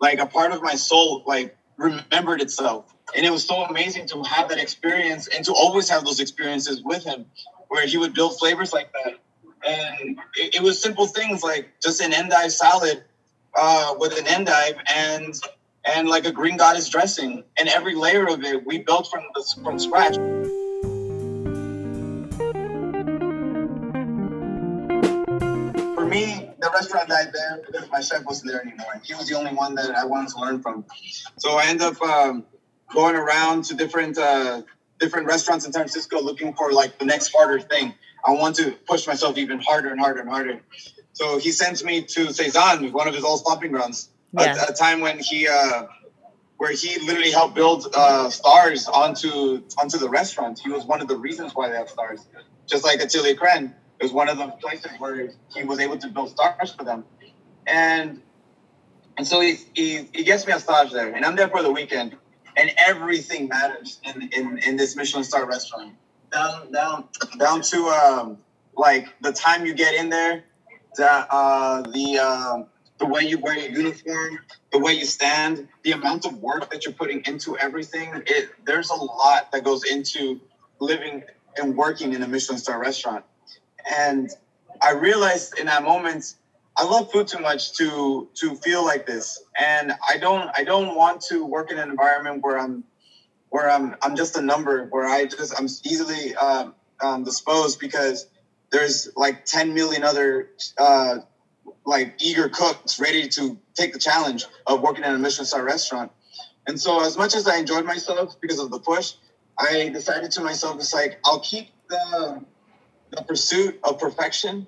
like 0.00 0.18
a 0.20 0.26
part 0.26 0.52
of 0.52 0.62
my 0.62 0.74
soul 0.74 1.24
like 1.26 1.56
remembered 1.76 2.40
itself. 2.40 2.94
And 3.16 3.26
it 3.26 3.30
was 3.30 3.46
so 3.46 3.64
amazing 3.64 4.06
to 4.08 4.22
have 4.22 4.48
that 4.48 4.58
experience 4.58 5.28
and 5.28 5.44
to 5.44 5.52
always 5.52 5.88
have 5.88 6.04
those 6.04 6.20
experiences 6.20 6.82
with 6.82 7.04
him 7.04 7.26
where 7.68 7.86
he 7.86 7.96
would 7.96 8.14
build 8.14 8.38
flavors 8.38 8.72
like 8.72 8.90
that. 8.92 9.14
And 9.66 10.18
it, 10.34 10.56
it 10.56 10.62
was 10.62 10.80
simple 10.80 11.06
things 11.06 11.42
like 11.42 11.72
just 11.82 12.00
an 12.00 12.12
endive 12.12 12.52
salad 12.52 13.04
uh, 13.56 13.94
with 13.98 14.18
an 14.18 14.26
endive 14.26 14.76
and 14.92 15.34
and 15.84 16.08
like 16.08 16.24
a 16.26 16.32
green 16.32 16.56
goddess 16.56 16.88
dressing. 16.88 17.44
And 17.58 17.68
every 17.68 17.94
layer 17.94 18.26
of 18.26 18.44
it 18.44 18.64
we 18.64 18.78
built 18.78 19.08
from 19.10 19.24
the, 19.34 19.62
from 19.62 19.78
scratch 19.78 20.16
restaurant 26.72 27.08
died 27.08 27.32
there 27.32 27.60
because 27.66 27.90
my 27.90 28.00
chef 28.00 28.24
wasn't 28.24 28.52
there 28.52 28.62
anymore. 28.62 29.00
He 29.04 29.14
was 29.14 29.28
the 29.28 29.36
only 29.36 29.52
one 29.54 29.74
that 29.76 29.94
I 29.94 30.04
wanted 30.04 30.30
to 30.30 30.40
learn 30.40 30.62
from. 30.62 30.84
So 31.38 31.56
I 31.56 31.66
ended 31.66 31.88
up 31.88 32.02
um, 32.02 32.44
going 32.94 33.16
around 33.16 33.64
to 33.66 33.74
different 33.74 34.18
uh, 34.18 34.62
different 35.00 35.26
restaurants 35.26 35.66
in 35.66 35.72
San 35.72 35.82
Francisco 35.82 36.20
looking 36.22 36.54
for 36.54 36.72
like 36.72 36.98
the 36.98 37.04
next 37.06 37.32
harder 37.34 37.60
thing. 37.60 37.94
I 38.26 38.32
want 38.32 38.56
to 38.56 38.72
push 38.88 39.06
myself 39.06 39.38
even 39.38 39.60
harder 39.60 39.90
and 39.90 40.00
harder 40.00 40.20
and 40.20 40.28
harder. 40.30 40.60
So 41.12 41.38
he 41.38 41.50
sends 41.52 41.84
me 41.84 42.02
to 42.02 42.32
Saison, 42.32 42.92
one 42.92 43.08
of 43.08 43.14
his 43.14 43.24
old 43.24 43.40
stomping 43.40 43.72
grounds, 43.72 44.10
Yeah. 44.32 44.56
a, 44.68 44.72
a 44.72 44.74
time 44.74 45.00
when 45.00 45.18
he 45.18 45.48
uh, 45.48 45.84
where 46.58 46.72
he 46.72 46.98
literally 47.00 47.32
helped 47.32 47.54
build 47.54 47.88
uh, 47.94 48.30
stars 48.30 48.88
onto 48.88 49.62
onto 49.78 49.98
the 49.98 50.08
restaurant. 50.08 50.60
He 50.60 50.70
was 50.70 50.84
one 50.84 51.00
of 51.00 51.08
the 51.08 51.16
reasons 51.16 51.54
why 51.54 51.68
they 51.70 51.76
have 51.76 51.88
stars. 51.90 52.26
Just 52.68 52.84
like 52.84 53.00
Atelier 53.00 53.34
Crenn 53.34 53.74
it 54.02 54.06
was 54.06 54.12
one 54.12 54.28
of 54.28 54.36
the 54.36 54.48
places 54.48 54.90
where 54.98 55.30
he 55.54 55.62
was 55.62 55.78
able 55.78 55.96
to 55.96 56.08
build 56.08 56.30
stars 56.30 56.72
for 56.72 56.82
them. 56.82 57.04
And 57.68 58.20
and 59.16 59.24
so 59.24 59.40
he, 59.40 59.54
he, 59.74 60.08
he 60.12 60.24
gets 60.24 60.44
me 60.44 60.52
a 60.52 60.58
stage 60.58 60.90
there, 60.90 61.14
and 61.14 61.24
I'm 61.24 61.36
there 61.36 61.48
for 61.48 61.62
the 61.62 61.70
weekend, 61.70 62.16
and 62.56 62.72
everything 62.84 63.46
matters 63.46 64.00
in, 64.02 64.28
in, 64.32 64.58
in 64.66 64.76
this 64.76 64.96
Michelin 64.96 65.22
star 65.22 65.46
restaurant. 65.46 65.92
Down 66.32 66.72
down 66.72 67.04
down 67.38 67.60
to 67.60 67.76
um, 67.88 68.38
like 68.76 69.06
the 69.20 69.32
time 69.32 69.66
you 69.66 69.74
get 69.74 69.94
in 69.94 70.08
there, 70.08 70.42
the 70.96 71.08
uh, 71.08 71.82
the 71.82 72.18
um, 72.18 72.66
the 72.98 73.06
way 73.06 73.22
you 73.22 73.38
wear 73.38 73.56
your 73.56 73.70
uniform, 73.70 74.40
the 74.72 74.80
way 74.80 74.94
you 74.94 75.04
stand, 75.04 75.68
the 75.84 75.92
amount 75.92 76.26
of 76.26 76.38
work 76.38 76.72
that 76.72 76.84
you're 76.84 76.94
putting 76.94 77.22
into 77.26 77.56
everything. 77.58 78.10
It 78.26 78.50
there's 78.64 78.90
a 78.90 78.96
lot 78.96 79.52
that 79.52 79.62
goes 79.62 79.84
into 79.84 80.40
living 80.80 81.22
and 81.56 81.76
working 81.76 82.14
in 82.14 82.22
a 82.22 82.26
Michelin 82.26 82.58
star 82.58 82.80
restaurant. 82.80 83.24
And 83.90 84.30
I 84.80 84.92
realized 84.92 85.58
in 85.58 85.66
that 85.66 85.82
moment, 85.82 86.34
I 86.76 86.84
love 86.84 87.12
food 87.12 87.28
too 87.28 87.38
much 87.38 87.76
to 87.78 88.28
to 88.34 88.56
feel 88.56 88.84
like 88.84 89.06
this. 89.06 89.42
And 89.58 89.92
I 90.08 90.18
don't 90.18 90.50
I 90.56 90.64
don't 90.64 90.96
want 90.96 91.20
to 91.22 91.44
work 91.44 91.70
in 91.70 91.78
an 91.78 91.90
environment 91.90 92.42
where 92.42 92.58
I'm 92.58 92.84
where 93.50 93.70
I'm 93.70 93.94
I'm 94.02 94.16
just 94.16 94.36
a 94.36 94.42
number, 94.42 94.86
where 94.86 95.06
I 95.06 95.26
just 95.26 95.58
I'm 95.58 95.66
easily 95.84 96.34
um, 96.36 96.74
um, 97.02 97.24
disposed 97.24 97.78
because 97.78 98.26
there's 98.70 99.10
like 99.16 99.44
10 99.44 99.74
million 99.74 100.02
other 100.02 100.50
uh, 100.78 101.16
like 101.84 102.14
eager 102.20 102.48
cooks 102.48 102.98
ready 102.98 103.28
to 103.28 103.58
take 103.74 103.92
the 103.92 103.98
challenge 103.98 104.46
of 104.66 104.80
working 104.80 105.04
in 105.04 105.14
a 105.14 105.18
Michelin 105.18 105.46
star 105.46 105.62
restaurant. 105.62 106.10
And 106.66 106.80
so 106.80 107.04
as 107.04 107.16
much 107.18 107.34
as 107.34 107.46
I 107.46 107.58
enjoyed 107.58 107.84
myself 107.84 108.40
because 108.40 108.58
of 108.58 108.70
the 108.70 108.78
push, 108.78 109.14
I 109.58 109.90
decided 109.90 110.30
to 110.32 110.40
myself, 110.40 110.76
it's 110.76 110.94
like 110.94 111.18
I'll 111.24 111.40
keep 111.40 111.68
the 111.88 112.42
the 113.12 113.22
pursuit 113.22 113.78
of 113.84 113.98
perfection 113.98 114.66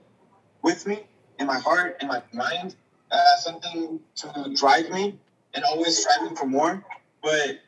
with 0.62 0.86
me 0.86 1.00
in 1.38 1.46
my 1.46 1.58
heart 1.58 1.96
in 2.00 2.08
my 2.08 2.22
mind 2.32 2.76
as 3.10 3.44
something 3.44 4.00
to 4.16 4.54
drive 4.54 4.90
me 4.90 5.18
and 5.54 5.64
always 5.64 5.98
striving 5.98 6.36
for 6.36 6.46
more. 6.46 6.84
But 7.22 7.60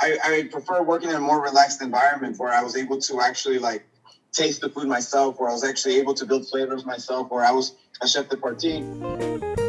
I, 0.00 0.18
I 0.24 0.48
prefer 0.50 0.82
working 0.82 1.10
in 1.10 1.16
a 1.16 1.20
more 1.20 1.40
relaxed 1.40 1.80
environment 1.80 2.38
where 2.38 2.52
I 2.52 2.62
was 2.62 2.76
able 2.76 3.00
to 3.00 3.20
actually 3.20 3.58
like 3.58 3.86
taste 4.32 4.60
the 4.60 4.68
food 4.68 4.86
myself, 4.86 5.40
where 5.40 5.48
I 5.48 5.52
was 5.52 5.64
actually 5.64 5.96
able 5.96 6.14
to 6.14 6.26
build 6.26 6.46
flavors 6.48 6.84
myself, 6.84 7.30
where 7.30 7.44
I 7.44 7.52
was 7.52 7.76
a 8.02 8.08
chef 8.08 8.28
de 8.28 8.36
partie. 8.36 9.65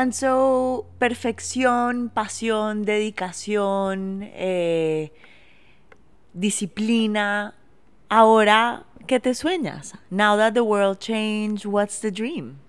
And 0.00 0.14
so, 0.14 0.86
perfección, 0.98 2.08
pasión, 2.08 2.86
dedicación, 2.86 4.22
eh, 4.32 5.12
disciplina. 6.32 7.54
Ahora, 8.08 8.86
¿qué 9.06 9.20
te 9.20 9.34
sueñas? 9.34 9.92
Now 10.08 10.38
that 10.38 10.54
the 10.54 10.64
world 10.64 11.00
changed, 11.00 11.66
what's 11.66 12.00
the 12.00 12.10
dream? 12.10 12.60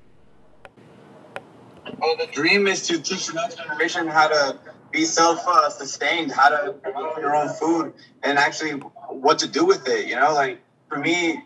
Well, 2.01 2.17
the 2.17 2.27
dream 2.33 2.67
is 2.67 2.85
to 2.88 3.00
teach 3.01 3.27
the 3.27 3.35
next 3.35 3.55
generation 3.55 4.09
how 4.09 4.27
to 4.27 4.59
be 4.91 5.05
self-sustained, 5.05 6.33
how 6.33 6.50
to 6.50 6.75
grow 6.83 7.17
your 7.17 7.33
own 7.33 7.47
food, 7.47 7.93
and 8.23 8.38
actually 8.38 8.71
what 9.07 9.39
to 9.39 9.47
do 9.47 9.63
with 9.63 9.88
it. 9.88 10.05
You 10.05 10.17
know, 10.17 10.33
like 10.33 10.59
for 10.89 11.00
me, 11.00 11.41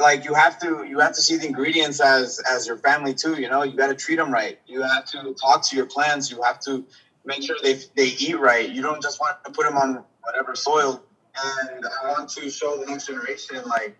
like 0.00 0.24
you 0.24 0.34
have 0.34 0.58
to 0.60 0.84
you 0.84 0.98
have 1.00 1.12
to 1.12 1.22
see 1.22 1.36
the 1.36 1.46
ingredients 1.46 2.00
as 2.00 2.40
as 2.50 2.66
your 2.66 2.76
family 2.76 3.14
too. 3.14 3.40
You 3.40 3.48
know, 3.48 3.62
you 3.62 3.76
got 3.76 3.88
to 3.88 3.94
treat 3.94 4.16
them 4.16 4.32
right. 4.32 4.58
You 4.66 4.82
have 4.82 5.04
to 5.06 5.34
talk 5.34 5.64
to 5.68 5.76
your 5.76 5.86
plants. 5.86 6.30
You 6.30 6.42
have 6.42 6.60
to 6.60 6.84
make 7.24 7.42
sure 7.42 7.56
they 7.62 7.74
they 7.94 8.06
eat 8.06 8.38
right. 8.38 8.68
You 8.68 8.82
don't 8.82 9.02
just 9.02 9.20
want 9.20 9.42
to 9.44 9.50
put 9.50 9.66
them 9.66 9.76
on 9.76 10.04
whatever 10.22 10.54
soil. 10.54 11.02
And 11.42 11.84
I 12.02 12.08
want 12.12 12.28
to 12.30 12.50
show 12.50 12.78
the 12.78 12.86
next 12.86 13.06
generation 13.06 13.62
like 13.66 13.96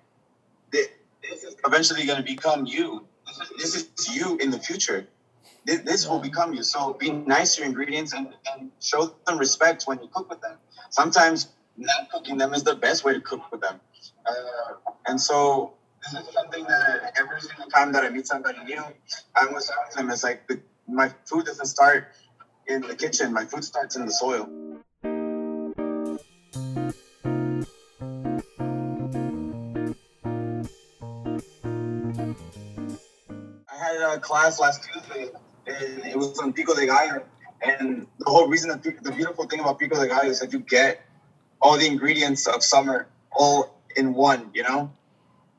this, 0.73 0.89
this 1.23 1.45
is 1.45 1.57
eventually 1.65 2.05
going 2.05 2.19
to 2.19 2.25
become 2.25 2.67
you. 2.67 3.07
This 3.57 3.77
is, 3.77 4.17
you 4.17 4.37
in 4.39 4.51
the 4.51 4.59
future 4.59 5.07
this, 5.65 5.81
this 5.81 6.09
will 6.09 6.19
become 6.19 6.55
you. 6.55 6.63
So 6.63 6.95
be 6.95 7.11
nice 7.11 7.55
to 7.55 7.63
your 7.63 7.69
ingredients 7.69 8.13
and, 8.13 8.29
and 8.53 8.71
show 8.81 9.15
them 9.27 9.39
respect 9.39 9.85
when 9.85 10.01
you 10.01 10.09
cook 10.13 10.31
with 10.31 10.41
them. 10.41 10.57
Sometimes 10.91 11.49
not 11.77 12.11
cooking 12.11 12.39
them 12.39 12.55
is 12.55 12.63
the 12.63 12.75
best 12.75 13.05
way 13.05 13.15
to 13.15 13.21
cook 13.21 13.51
with 13.53 13.61
them. 13.61 13.81
Uh, 14.27 14.91
and 15.07 15.21
so 15.21 15.75
this 16.03 16.27
is 16.27 16.35
something 16.35 16.65
that 16.65 17.15
every 17.19 17.41
single 17.41 17.67
time 17.67 17.93
that 17.93 18.05
I 18.05 18.11
meet 18.11 18.27
somebody 18.27 18.59
new, 18.65 18.83
I 19.35 19.47
always 19.47 19.67
tell 19.67 19.77
them 19.97 20.11
it's 20.11 20.25
like 20.25 20.47
the, 20.49 20.61
my 20.89 21.13
food 21.27 21.47
doesn't 21.47 21.67
start 21.67 22.09
in 22.67 22.83
the 22.83 22.95
kitchen. 22.95 23.33
My 23.33 23.45
food 23.45 23.65
starts 23.65 23.97
in 23.97 24.07
the 24.07 24.13
soil. 24.13 24.49
I 33.69 33.77
had 33.77 34.17
a 34.17 34.21
class 34.21 34.59
last 34.59 34.89
Tuesday 34.93 35.31
and 35.67 36.05
it 36.07 36.17
was 36.17 36.39
on 36.39 36.53
Pico 36.53 36.75
de 36.75 36.87
Gallo. 36.87 37.25
And 37.63 38.07
the 38.19 38.31
whole 38.31 38.49
reason, 38.49 38.71
that, 38.71 38.83
the 38.83 39.13
beautiful 39.13 39.47
thing 39.47 39.61
about 39.61 39.79
Pico 39.79 40.01
de 40.01 40.09
Gallo 40.09 40.31
is 40.31 40.41
that 40.41 40.53
you 40.53 40.61
get 40.61 41.03
all 41.61 41.77
the 41.77 41.87
ingredients 41.87 42.47
of 42.47 42.65
summer 42.65 43.07
all 43.33 43.79
in 43.97 44.15
one. 44.15 44.51
You 44.55 44.63
know, 44.63 44.93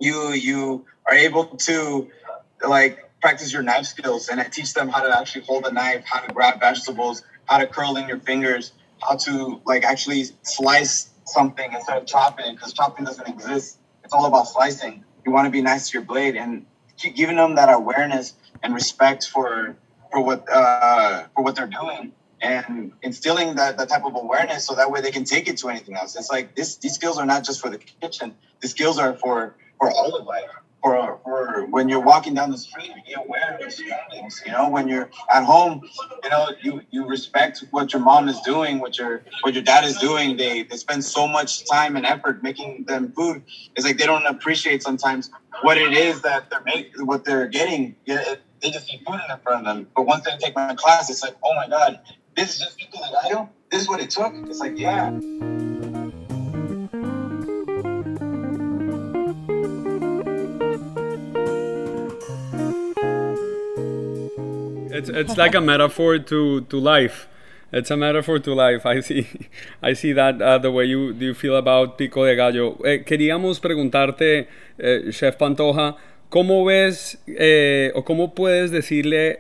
you 0.02 0.32
you 0.34 0.86
are 1.08 1.16
able 1.16 1.46
to 1.46 2.10
like 2.68 3.00
practice 3.22 3.54
your 3.54 3.62
knife 3.62 3.86
skills 3.86 4.30
and 4.30 4.44
teach 4.52 4.74
them 4.74 4.90
how 4.90 5.02
to 5.02 5.18
actually 5.18 5.44
hold 5.46 5.66
a 5.66 5.72
knife, 5.72 6.04
how 6.06 6.20
to 6.20 6.34
grab 6.34 6.60
vegetables, 6.60 7.24
how 7.46 7.60
to 7.60 7.68
curl 7.68 7.96
in 7.98 8.08
your 8.08 8.20
fingers, 8.20 8.74
how 9.02 9.16
to 9.16 9.62
like 9.66 9.84
actually 9.84 10.26
slice 10.42 11.12
something 11.26 11.72
instead 11.74 11.98
of 11.98 12.06
chopping 12.08 12.56
because 12.56 12.74
chopping 12.74 13.06
doesn't 13.06 13.28
exist. 13.28 13.78
It's 14.04 14.14
all 14.14 14.26
about 14.26 14.48
slicing. 14.48 15.04
You 15.26 15.32
want 15.32 15.46
to 15.46 15.52
be 15.52 15.62
nice 15.62 15.90
to 15.90 15.94
your 16.00 16.06
blade 16.06 16.36
and 16.36 16.66
keep 16.98 17.16
giving 17.16 17.36
them 17.36 17.56
that 17.56 17.72
awareness 17.72 18.34
and 18.64 18.74
respect 18.74 19.28
for 19.28 19.78
for 20.12 20.22
what 20.24 20.46
uh, 20.52 21.26
for 21.36 21.44
what 21.44 21.56
they're 21.56 21.68
doing 21.68 22.12
and 22.42 22.92
instilling 23.04 23.56
that, 23.56 23.78
that 23.78 23.88
type 23.88 24.04
of 24.04 24.16
awareness 24.16 24.66
so 24.66 24.74
that 24.76 24.90
way 24.90 25.00
they 25.00 25.12
can 25.12 25.24
take 25.24 25.48
it 25.48 25.58
to 25.58 25.70
anything 25.70 25.96
else. 25.96 26.16
It's 26.16 26.32
like 26.32 26.56
this 26.56 26.78
these 26.78 26.96
skills 26.96 27.18
are 27.18 27.26
not 27.26 27.44
just 27.44 27.62
for 27.62 27.70
the 27.70 27.78
kitchen. 27.78 28.36
The 28.62 28.68
skills 28.68 28.98
are 28.98 29.14
for 29.14 29.56
for 29.82 29.92
all 29.92 30.16
of 30.16 30.26
life. 30.26 30.46
For, 30.84 31.20
for 31.24 31.68
when 31.68 31.90
you're 31.90 32.02
walking 32.02 32.34
down 32.34 32.50
the 32.50 32.58
street, 32.58 32.92
be 33.06 33.14
aware 33.14 33.54
of 33.54 33.60
your 33.60 33.70
surroundings. 33.70 34.42
You 34.44 34.52
know, 34.52 34.68
when 34.68 34.88
you're 34.88 35.12
at 35.32 35.44
home, 35.44 35.88
you 36.24 36.30
know, 36.32 36.50
you, 36.64 36.82
you 36.90 37.08
respect 37.08 37.64
what 37.70 37.94
your 37.94 38.02
mom 38.02 38.28
is 38.28 38.40
doing, 38.42 38.80
what 38.80 38.98
your 38.98 39.24
what 39.42 39.54
your 39.54 39.62
dad 39.62 39.84
is 39.84 39.98
doing. 39.98 40.38
They 40.38 40.64
they 40.64 40.78
spend 40.78 41.04
so 41.06 41.28
much 41.28 41.70
time 41.70 41.96
and 41.98 42.04
effort 42.04 42.42
making 42.42 42.86
them 42.88 43.12
food. 43.12 43.44
It's 43.76 43.86
like 43.86 44.00
they 44.00 44.08
don't 44.08 44.26
appreciate 44.26 44.82
sometimes 44.82 45.30
what 45.62 45.78
it 45.78 45.94
is 45.94 46.24
that 46.24 46.50
they're 46.50 46.64
making, 46.66 47.06
what 47.06 47.26
they're 47.26 47.48
getting. 47.48 47.96
They 48.08 48.72
just 48.72 48.88
see 48.88 49.04
food 49.06 49.20
in 49.30 49.38
front 49.44 49.68
of 49.68 49.76
them. 49.76 49.88
But 49.96 50.08
once 50.08 50.26
they 50.26 50.36
take 50.40 50.56
my 50.56 50.74
class, 50.74 51.12
it's 51.12 51.22
like, 51.22 51.36
oh 51.44 51.54
my 51.54 51.68
god, 51.68 52.00
this 52.36 52.56
is 52.56 52.60
just 52.60 52.78
Pico 52.80 52.98
de 52.98 53.30
Gallo? 53.30 53.50
This 53.70 53.84
is 53.84 53.88
what 53.88 54.02
it 54.02 54.10
took? 54.10 54.34
It's 54.50 54.60
like, 54.60 54.80
yeah. 54.80 55.12
It's, 65.10 65.38
like 65.38 65.56
a 65.56 65.62
metaphor 65.62 66.20
to, 66.20 66.62
to 66.62 66.80
life. 66.80 67.28
It's 67.72 67.90
a 67.90 67.96
metaphor 67.96 68.40
to 68.40 68.54
life. 68.54 68.86
I 68.86 69.00
see, 69.00 69.28
I 69.82 69.94
see 69.94 70.12
that 70.14 70.42
uh, 70.42 70.58
the 70.58 70.72
way 70.72 70.86
you, 70.86 71.14
you 71.14 71.34
feel 71.34 71.56
about 71.56 71.98
Pico 71.98 72.26
de 72.26 72.36
Gallo. 72.36 72.78
Eh, 72.84 73.04
queríamos 73.06 73.60
preguntarte, 73.60 74.48
eh, 74.78 75.12
Chef 75.12 75.38
Pantoja, 75.38 75.96
¿cómo 76.30 76.66
ves 76.66 77.18
eh, 77.28 77.92
o 77.96 78.04
cómo 78.04 78.36
puedes 78.36 78.72
decirle 78.72 79.40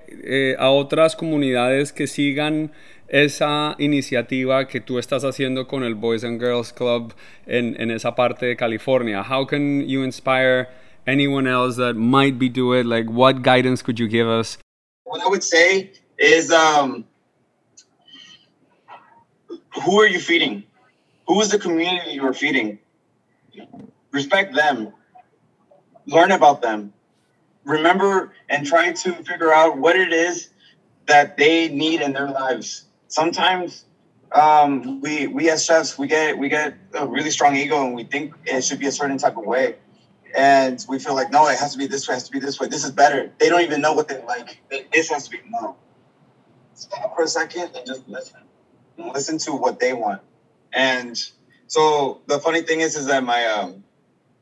a 0.58 0.69
otras 0.69 1.15
comunidades 1.15 1.91
que 1.91 2.08
sigan 2.08 2.71
esa 3.10 3.76
iniciativa 3.78 4.65
que 4.67 4.80
tú 4.80 4.97
estás 4.97 5.26
haciendo 5.26 5.67
con 5.67 5.84
el 5.84 5.95
Boys 5.95 6.24
and 6.24 6.39
Girls 6.39 6.71
Club 6.71 7.13
en, 7.45 7.76
en 7.80 7.91
esa 7.91 8.15
parte 8.15 8.45
de 8.45 8.56
California? 8.56 9.21
How 9.21 9.45
can 9.45 9.86
you 9.88 10.04
inspire 10.04 10.69
anyone 11.06 11.47
else 11.47 11.76
that 11.76 11.95
might 11.95 12.39
be 12.39 12.47
doing 12.47 12.82
it? 12.82 12.86
Like, 12.86 13.10
what 13.10 13.41
guidance 13.41 13.84
could 13.84 14.00
you 14.00 14.08
give 14.08 14.28
us? 14.28 14.58
What 15.12 15.21
I 15.21 15.28
would 15.28 15.43
say 15.43 15.91
is, 16.17 16.52
um, 16.54 17.06
who 19.84 20.00
are 20.00 20.08
you 20.08 20.19
feeding? 20.19 20.63
Who 21.28 21.41
is 21.41 21.52
the 21.52 21.60
community 21.60 22.12
you 22.12 22.26
are 22.26 22.34
feeding? 22.34 22.80
Respect 24.12 24.56
them. 24.56 24.93
Learn 26.06 26.32
about 26.32 26.62
them. 26.62 26.93
Remember 27.65 28.34
and 28.50 28.65
try 28.65 28.93
to 28.93 29.13
figure 29.24 29.54
out 29.54 29.78
what 29.78 29.97
it 29.97 30.13
is 30.13 30.50
that 31.08 31.38
they 31.38 31.67
need 31.69 32.02
in 32.02 32.13
their 32.13 32.30
lives 32.30 32.86
sometimes 33.12 33.86
um, 34.32 35.02
we 35.02 35.28
we 35.28 35.50
as 35.50 35.65
chefs 35.65 35.97
we 35.97 36.08
get 36.08 36.38
we 36.38 36.50
get 36.50 36.76
a 36.93 37.06
really 37.06 37.30
strong 37.32 37.56
ego 37.56 37.86
and 37.86 37.95
we 37.95 38.06
think 38.06 38.34
it 38.45 38.63
should 38.63 38.80
be 38.80 38.88
a 38.88 38.91
certain 38.91 39.17
type 39.17 39.38
of 39.38 39.45
way, 39.45 39.76
and 40.36 40.84
we 40.89 41.00
feel 41.00 41.15
like 41.15 41.32
no, 41.32 41.48
it 41.48 41.58
has 41.58 41.74
to 41.74 41.78
be 41.78 41.88
this 41.88 42.08
way, 42.08 42.13
it 42.13 42.17
has 42.17 42.26
to 42.26 42.32
be 42.32 42.39
this 42.39 42.60
way. 42.60 42.67
This 42.67 42.84
is 42.84 42.91
better. 42.91 43.32
They 43.39 43.50
don't 43.50 43.62
even 43.62 43.82
know 43.82 43.94
what 43.94 44.08
they 44.08 44.22
like. 44.24 44.60
This 44.91 45.10
has 45.10 45.26
to 45.26 45.32
be 45.32 45.39
no. 45.50 45.76
Stop 46.74 47.15
for 47.15 47.24
a 47.24 47.28
second 47.28 47.72
and 47.76 47.86
just 47.86 48.08
listen. 48.08 48.41
Listen 48.98 49.38
to 49.39 49.54
what 49.54 49.80
they 49.80 49.94
want. 49.94 50.22
And 50.74 51.17
so 51.67 52.22
the 52.28 52.39
funny 52.39 52.62
thing 52.62 52.82
is, 52.82 52.96
is 52.96 53.08
that 53.08 53.24
my 53.24 53.46
um, 53.46 53.84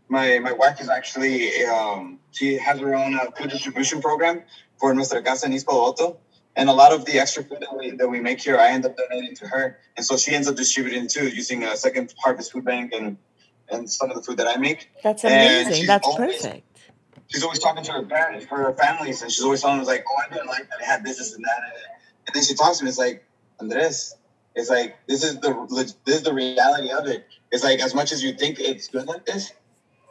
my 0.07 0.39
my 0.39 0.51
wife 0.51 0.81
is 0.81 0.89
actually 0.89 1.65
um, 1.65 2.19
she 2.31 2.57
has 2.57 2.79
her 2.79 2.95
own 2.95 3.15
uh, 3.15 3.31
food 3.31 3.49
distribution 3.49 4.01
program 4.01 4.43
for 4.77 4.93
Nuestra 4.93 5.21
Casa 5.21 5.45
en 5.45 5.53
East 5.53 5.67
Alto 5.69 6.19
and 6.55 6.69
a 6.69 6.73
lot 6.73 6.91
of 6.91 7.05
the 7.05 7.17
extra 7.19 7.43
food 7.43 7.59
that 7.61 7.77
we, 7.77 7.91
that 7.91 8.07
we 8.07 8.19
make 8.19 8.41
here, 8.41 8.57
I 8.57 8.69
end 8.69 8.85
up 8.85 8.95
donating 8.97 9.35
to 9.37 9.47
her, 9.47 9.79
and 9.95 10.05
so 10.05 10.17
she 10.17 10.33
ends 10.33 10.47
up 10.47 10.55
distributing 10.55 11.07
too, 11.07 11.29
using 11.29 11.63
a 11.63 11.77
second 11.77 12.13
harvest 12.21 12.51
food 12.51 12.65
bank 12.65 12.91
and 12.93 13.17
and 13.71 13.89
some 13.89 14.09
of 14.09 14.15
the 14.15 14.23
food 14.23 14.37
that 14.37 14.47
I 14.47 14.57
make. 14.57 14.89
That's 15.03 15.23
amazing. 15.23 15.85
That's 15.85 16.07
always, 16.07 16.41
perfect. 16.41 16.81
She's 17.27 17.43
always 17.43 17.59
talking 17.59 17.83
to 17.83 17.91
her 17.91 18.03
parents, 18.03 18.45
her 18.45 18.73
families, 18.73 19.21
and 19.21 19.31
she's 19.31 19.43
always 19.43 19.61
telling 19.61 19.77
them 19.77 19.85
like, 19.85 20.05
"Oh, 20.09 20.21
I 20.25 20.33
didn't 20.33 20.47
like 20.47 20.69
that. 20.69 20.81
I 20.81 20.85
had 20.85 21.03
this, 21.03 21.17
this, 21.17 21.35
and 21.35 21.43
that." 21.43 21.59
And 22.27 22.35
then 22.35 22.43
she 22.43 22.55
talks 22.55 22.79
to 22.79 22.83
me. 22.83 22.89
It's 22.89 22.97
like, 22.97 23.23
Andres, 23.59 24.15
it's 24.55 24.69
like 24.69 24.97
this 25.07 25.23
is 25.23 25.39
the 25.39 25.93
this 26.05 26.17
is 26.17 26.23
the 26.23 26.33
reality 26.33 26.91
of 26.91 27.05
it. 27.07 27.27
It's 27.51 27.63
like 27.63 27.79
as 27.79 27.93
much 27.93 28.11
as 28.11 28.23
you 28.23 28.33
think 28.33 28.59
it's 28.59 28.87
good 28.87 29.07
like 29.07 29.25
this, 29.25 29.51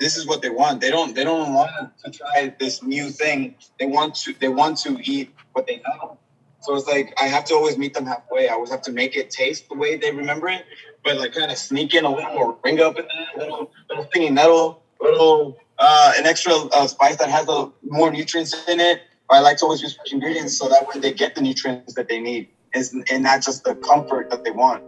this 0.00 0.16
is 0.16 0.26
what 0.26 0.42
they 0.42 0.50
want. 0.50 0.80
They 0.80 0.90
don't 0.90 1.14
they 1.14 1.24
don't 1.24 1.54
want 1.54 1.70
to 2.04 2.10
try 2.10 2.54
this 2.58 2.82
new 2.82 3.10
thing. 3.10 3.56
They 3.78 3.86
want 3.86 4.14
to 4.16 4.32
they 4.38 4.48
want 4.48 4.78
to 4.78 4.98
eat 5.02 5.34
what 5.52 5.66
they 5.66 5.82
know. 5.86 6.18
So 6.60 6.74
it's 6.74 6.86
like 6.86 7.14
I 7.20 7.24
have 7.26 7.44
to 7.44 7.54
always 7.54 7.78
meet 7.78 7.94
them 7.94 8.06
halfway. 8.06 8.48
I 8.48 8.52
always 8.52 8.70
have 8.70 8.82
to 8.82 8.92
make 8.92 9.16
it 9.16 9.30
taste 9.30 9.68
the 9.68 9.76
way 9.76 9.96
they 9.96 10.10
remember 10.10 10.48
it, 10.48 10.64
but 11.04 11.18
like 11.18 11.32
kind 11.32 11.50
of 11.50 11.58
sneak 11.58 11.94
in 11.94 12.04
a 12.04 12.12
little 12.12 12.32
more 12.32 12.58
ring 12.64 12.80
up 12.80 12.98
in 12.98 13.04
a 13.04 13.38
little 13.38 13.70
little 13.88 14.04
thingy 14.06 14.32
nettle, 14.32 14.82
little 15.00 15.56
uh, 15.78 16.12
an 16.18 16.26
extra 16.26 16.52
uh, 16.52 16.86
spice 16.86 17.16
that 17.16 17.28
has 17.28 17.48
a, 17.48 17.70
more 17.82 18.10
nutrients 18.10 18.54
in 18.68 18.80
it. 18.80 19.00
I 19.30 19.40
like 19.40 19.58
to 19.58 19.64
always 19.64 19.82
use 19.82 19.94
fresh 19.94 20.12
ingredients 20.12 20.56
so 20.56 20.68
that 20.68 20.88
way 20.88 21.00
they 21.00 21.12
get 21.12 21.34
the 21.34 21.42
nutrients 21.42 21.94
that 21.94 22.08
they 22.08 22.18
need, 22.18 22.48
and, 22.74 22.84
and 23.10 23.22
not 23.22 23.42
just 23.42 23.62
the 23.64 23.74
comfort 23.74 24.30
that 24.30 24.42
they 24.42 24.50
want. 24.50 24.82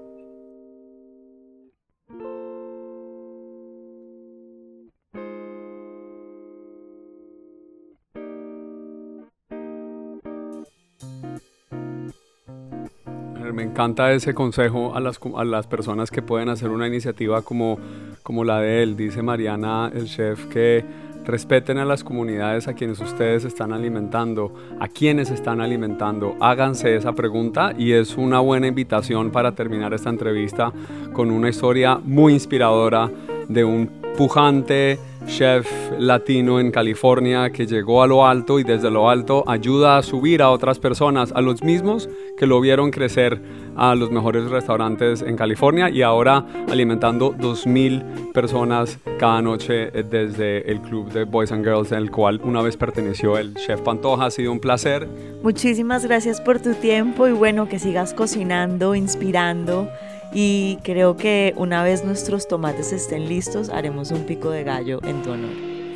Me 13.53 13.63
encanta 13.63 14.13
ese 14.13 14.35
consejo 14.35 14.95
a 14.95 15.01
las, 15.01 15.19
a 15.37 15.45
las 15.45 15.67
personas 15.67 16.11
que 16.11 16.23
pueden 16.23 16.49
hacer 16.49 16.71
una 16.71 16.87
iniciativa 16.87 17.43
como, 17.43 17.79
como 18.23 18.45
la 18.45 18.61
de 18.61 18.83
él. 18.83 18.97
Dice 18.97 19.23
Mariana, 19.23 19.91
el 19.95 20.07
chef, 20.07 20.47
que 20.47 20.85
respeten 21.25 21.79
a 21.79 21.85
las 21.85 22.03
comunidades 22.03 22.69
a 22.69 22.75
quienes 22.75 23.01
ustedes 23.01 23.45
están 23.45 23.73
alimentando, 23.73 24.53
a 24.79 24.89
quienes 24.89 25.31
están 25.31 25.61
alimentando. 25.61 26.37
Háganse 26.41 26.97
esa 26.97 27.13
pregunta 27.13 27.73
y 27.77 27.93
es 27.93 28.17
una 28.17 28.41
buena 28.41 28.67
invitación 28.67 29.31
para 29.31 29.53
terminar 29.55 29.95
esta 29.95 30.11
entrevista 30.11 30.73
con 31.13 31.31
una 31.31 31.49
historia 31.49 32.01
muy 32.03 32.33
inspiradora 32.33 33.11
de 33.49 33.65
un 33.65 33.91
pujante 34.17 34.99
chef 35.27 35.69
latino 35.99 36.61
en 36.61 36.71
California 36.71 37.51
que 37.51 37.67
llegó 37.67 38.03
a 38.03 38.07
lo 38.07 38.27
alto 38.27 38.59
y 38.59 38.65
desde 38.65 38.91
lo 38.91 39.09
alto 39.09 39.45
ayuda 39.47 39.99
a 39.99 40.03
subir 40.03 40.43
a 40.43 40.51
otras 40.51 40.79
personas, 40.79 41.33
a 41.35 41.41
los 41.41 41.63
mismos 41.63 42.09
que 42.37 42.47
lo 42.47 42.61
vieron 42.61 42.91
crecer 42.91 43.41
a 43.77 43.95
los 43.95 44.11
mejores 44.11 44.51
restaurantes 44.51 45.23
en 45.23 45.37
California 45.37 45.91
y 45.91 46.03
ahora 46.03 46.45
alimentando 46.71 47.33
2.000 47.35 48.33
personas 48.33 48.99
cada 49.19 49.41
noche 49.43 49.91
desde 49.91 50.71
el 50.71 50.81
club 50.81 51.11
de 51.13 51.25
Boys 51.25 51.53
and 51.53 51.65
Girls, 51.65 51.93
en 51.93 51.99
el 51.99 52.11
cual 52.11 52.41
una 52.45 52.63
vez 52.63 52.77
perteneció 52.77 53.39
el 53.39 53.55
chef 53.55 53.81
Pantoja. 53.81 54.27
Ha 54.27 54.31
sido 54.31 54.53
un 54.53 54.61
placer. 54.61 55.09
Muchísimas 55.43 56.05
gracias 56.05 56.41
por 56.41 56.61
tu 56.61 56.75
tiempo 56.75 57.27
y 57.29 57.33
bueno, 57.33 57.69
que 57.69 57.79
sigas 57.79 58.15
cocinando, 58.15 58.95
inspirando 58.95 59.89
y 60.33 60.79
creo 60.83 61.17
que 61.17 61.55
una 61.57 61.83
vez 61.83 62.05
nuestros 62.05 62.49
tomates 62.49 62.93
estén 62.93 63.29
listos, 63.29 63.69
haremos 63.69 64.11
un 64.11 64.25
pico 64.25 64.51
de 64.51 64.65
gallo 64.65 65.01
en 65.05 65.23
tu 65.23 65.33
honor. 65.33 65.51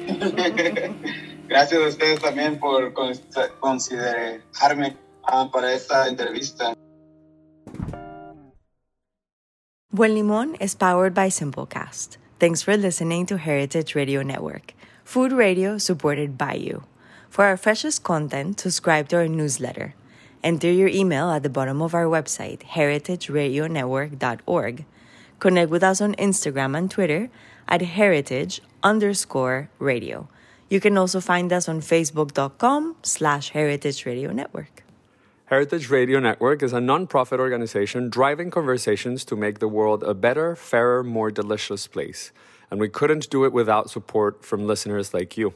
Gracias 1.49 1.81
a 1.81 1.88
ustedes 1.88 2.20
también 2.20 2.59
por 2.59 2.92
considerarme 3.61 4.97
ah, 5.25 5.49
para 5.53 5.73
esta 5.73 6.09
entrevista. 6.09 6.75
Buen 9.90 10.14
Limón 10.14 10.57
is 10.61 10.75
powered 10.75 11.14
by 11.14 11.29
Simplecast. 11.29 12.16
Thanks 12.40 12.62
for 12.62 12.77
listening 12.77 13.27
to 13.27 13.37
Heritage 13.37 13.94
Radio 13.94 14.23
Network, 14.23 14.75
food 15.05 15.33
radio 15.33 15.79
supported 15.79 16.37
by 16.37 16.55
you. 16.55 16.83
For 17.31 17.44
our 17.44 17.57
freshest 17.57 18.03
content, 18.03 18.59
subscribe 18.59 19.09
to 19.11 19.16
our 19.16 19.29
newsletter. 19.29 19.94
Enter 20.44 20.70
your 20.70 20.88
email 20.88 21.30
at 21.30 21.42
the 21.42 21.48
bottom 21.48 21.80
of 21.80 21.94
our 21.94 22.04
website, 22.04 22.61
heritageradionetwork.org. 22.64 24.85
Connect 25.40 25.70
with 25.70 25.83
us 25.83 26.02
on 26.02 26.14
Instagram 26.16 26.76
and 26.76 26.90
Twitter 26.90 27.30
at 27.66 27.80
heritage 27.80 28.61
underscore 28.83 29.70
radio. 29.78 30.28
You 30.68 30.80
can 30.80 30.98
also 30.98 31.22
find 31.22 31.50
us 31.50 31.66
on 31.66 31.80
facebook.com 31.80 32.96
slash 33.02 33.48
heritage 33.50 34.04
radio 34.04 34.33
network. 34.33 34.83
Heritage 35.46 35.88
Radio 35.88 36.20
Network 36.20 36.62
is 36.62 36.74
a 36.74 36.78
nonprofit 36.78 37.38
organization 37.38 38.11
driving 38.11 38.50
conversations 38.50 39.24
to 39.24 39.37
make 39.37 39.61
the 39.61 39.68
world 39.68 40.02
a 40.02 40.12
better, 40.12 40.54
fairer, 40.57 41.02
more 41.02 41.30
delicious 41.30 41.87
place. 41.87 42.33
And 42.70 42.78
we 42.80 42.90
couldn't 42.90 43.30
do 43.30 43.46
it 43.46 43.54
without 43.54 43.88
support 43.88 44.44
from 44.44 44.66
listeners 44.66 45.14
like 45.14 45.38
you. 45.38 45.54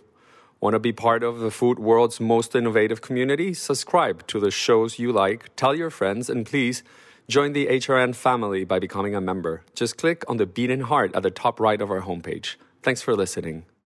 Want 0.61 0.75
to 0.75 0.81
be 0.81 0.93
part 0.93 1.23
of 1.23 1.39
the 1.39 1.53
food 1.53 1.79
world's 1.79 2.19
most 2.19 2.57
innovative 2.57 3.01
community? 3.01 3.55
Subscribe 3.55 4.27
to 4.27 4.41
the 4.41 4.51
shows 4.51 4.99
you 4.99 5.13
like, 5.13 5.55
tell 5.55 5.73
your 5.73 5.89
friends, 5.89 6.29
and 6.29 6.45
please 6.45 6.83
join 7.29 7.53
the 7.53 7.69
HRN 7.69 8.17
family 8.17 8.65
by 8.65 8.81
becoming 8.81 9.15
a 9.15 9.21
member. 9.21 9.63
Just 9.77 9.97
click 9.97 10.25
on 10.27 10.37
the 10.37 10.47
beating 10.47 10.81
heart 10.81 11.15
at 11.15 11.23
the 11.23 11.31
top 11.31 11.61
right 11.61 11.81
of 11.81 11.93
our 11.93 12.03
homepage. 12.03 12.57
Thanks 12.83 13.03
for 13.03 13.15
listening. 13.15 13.67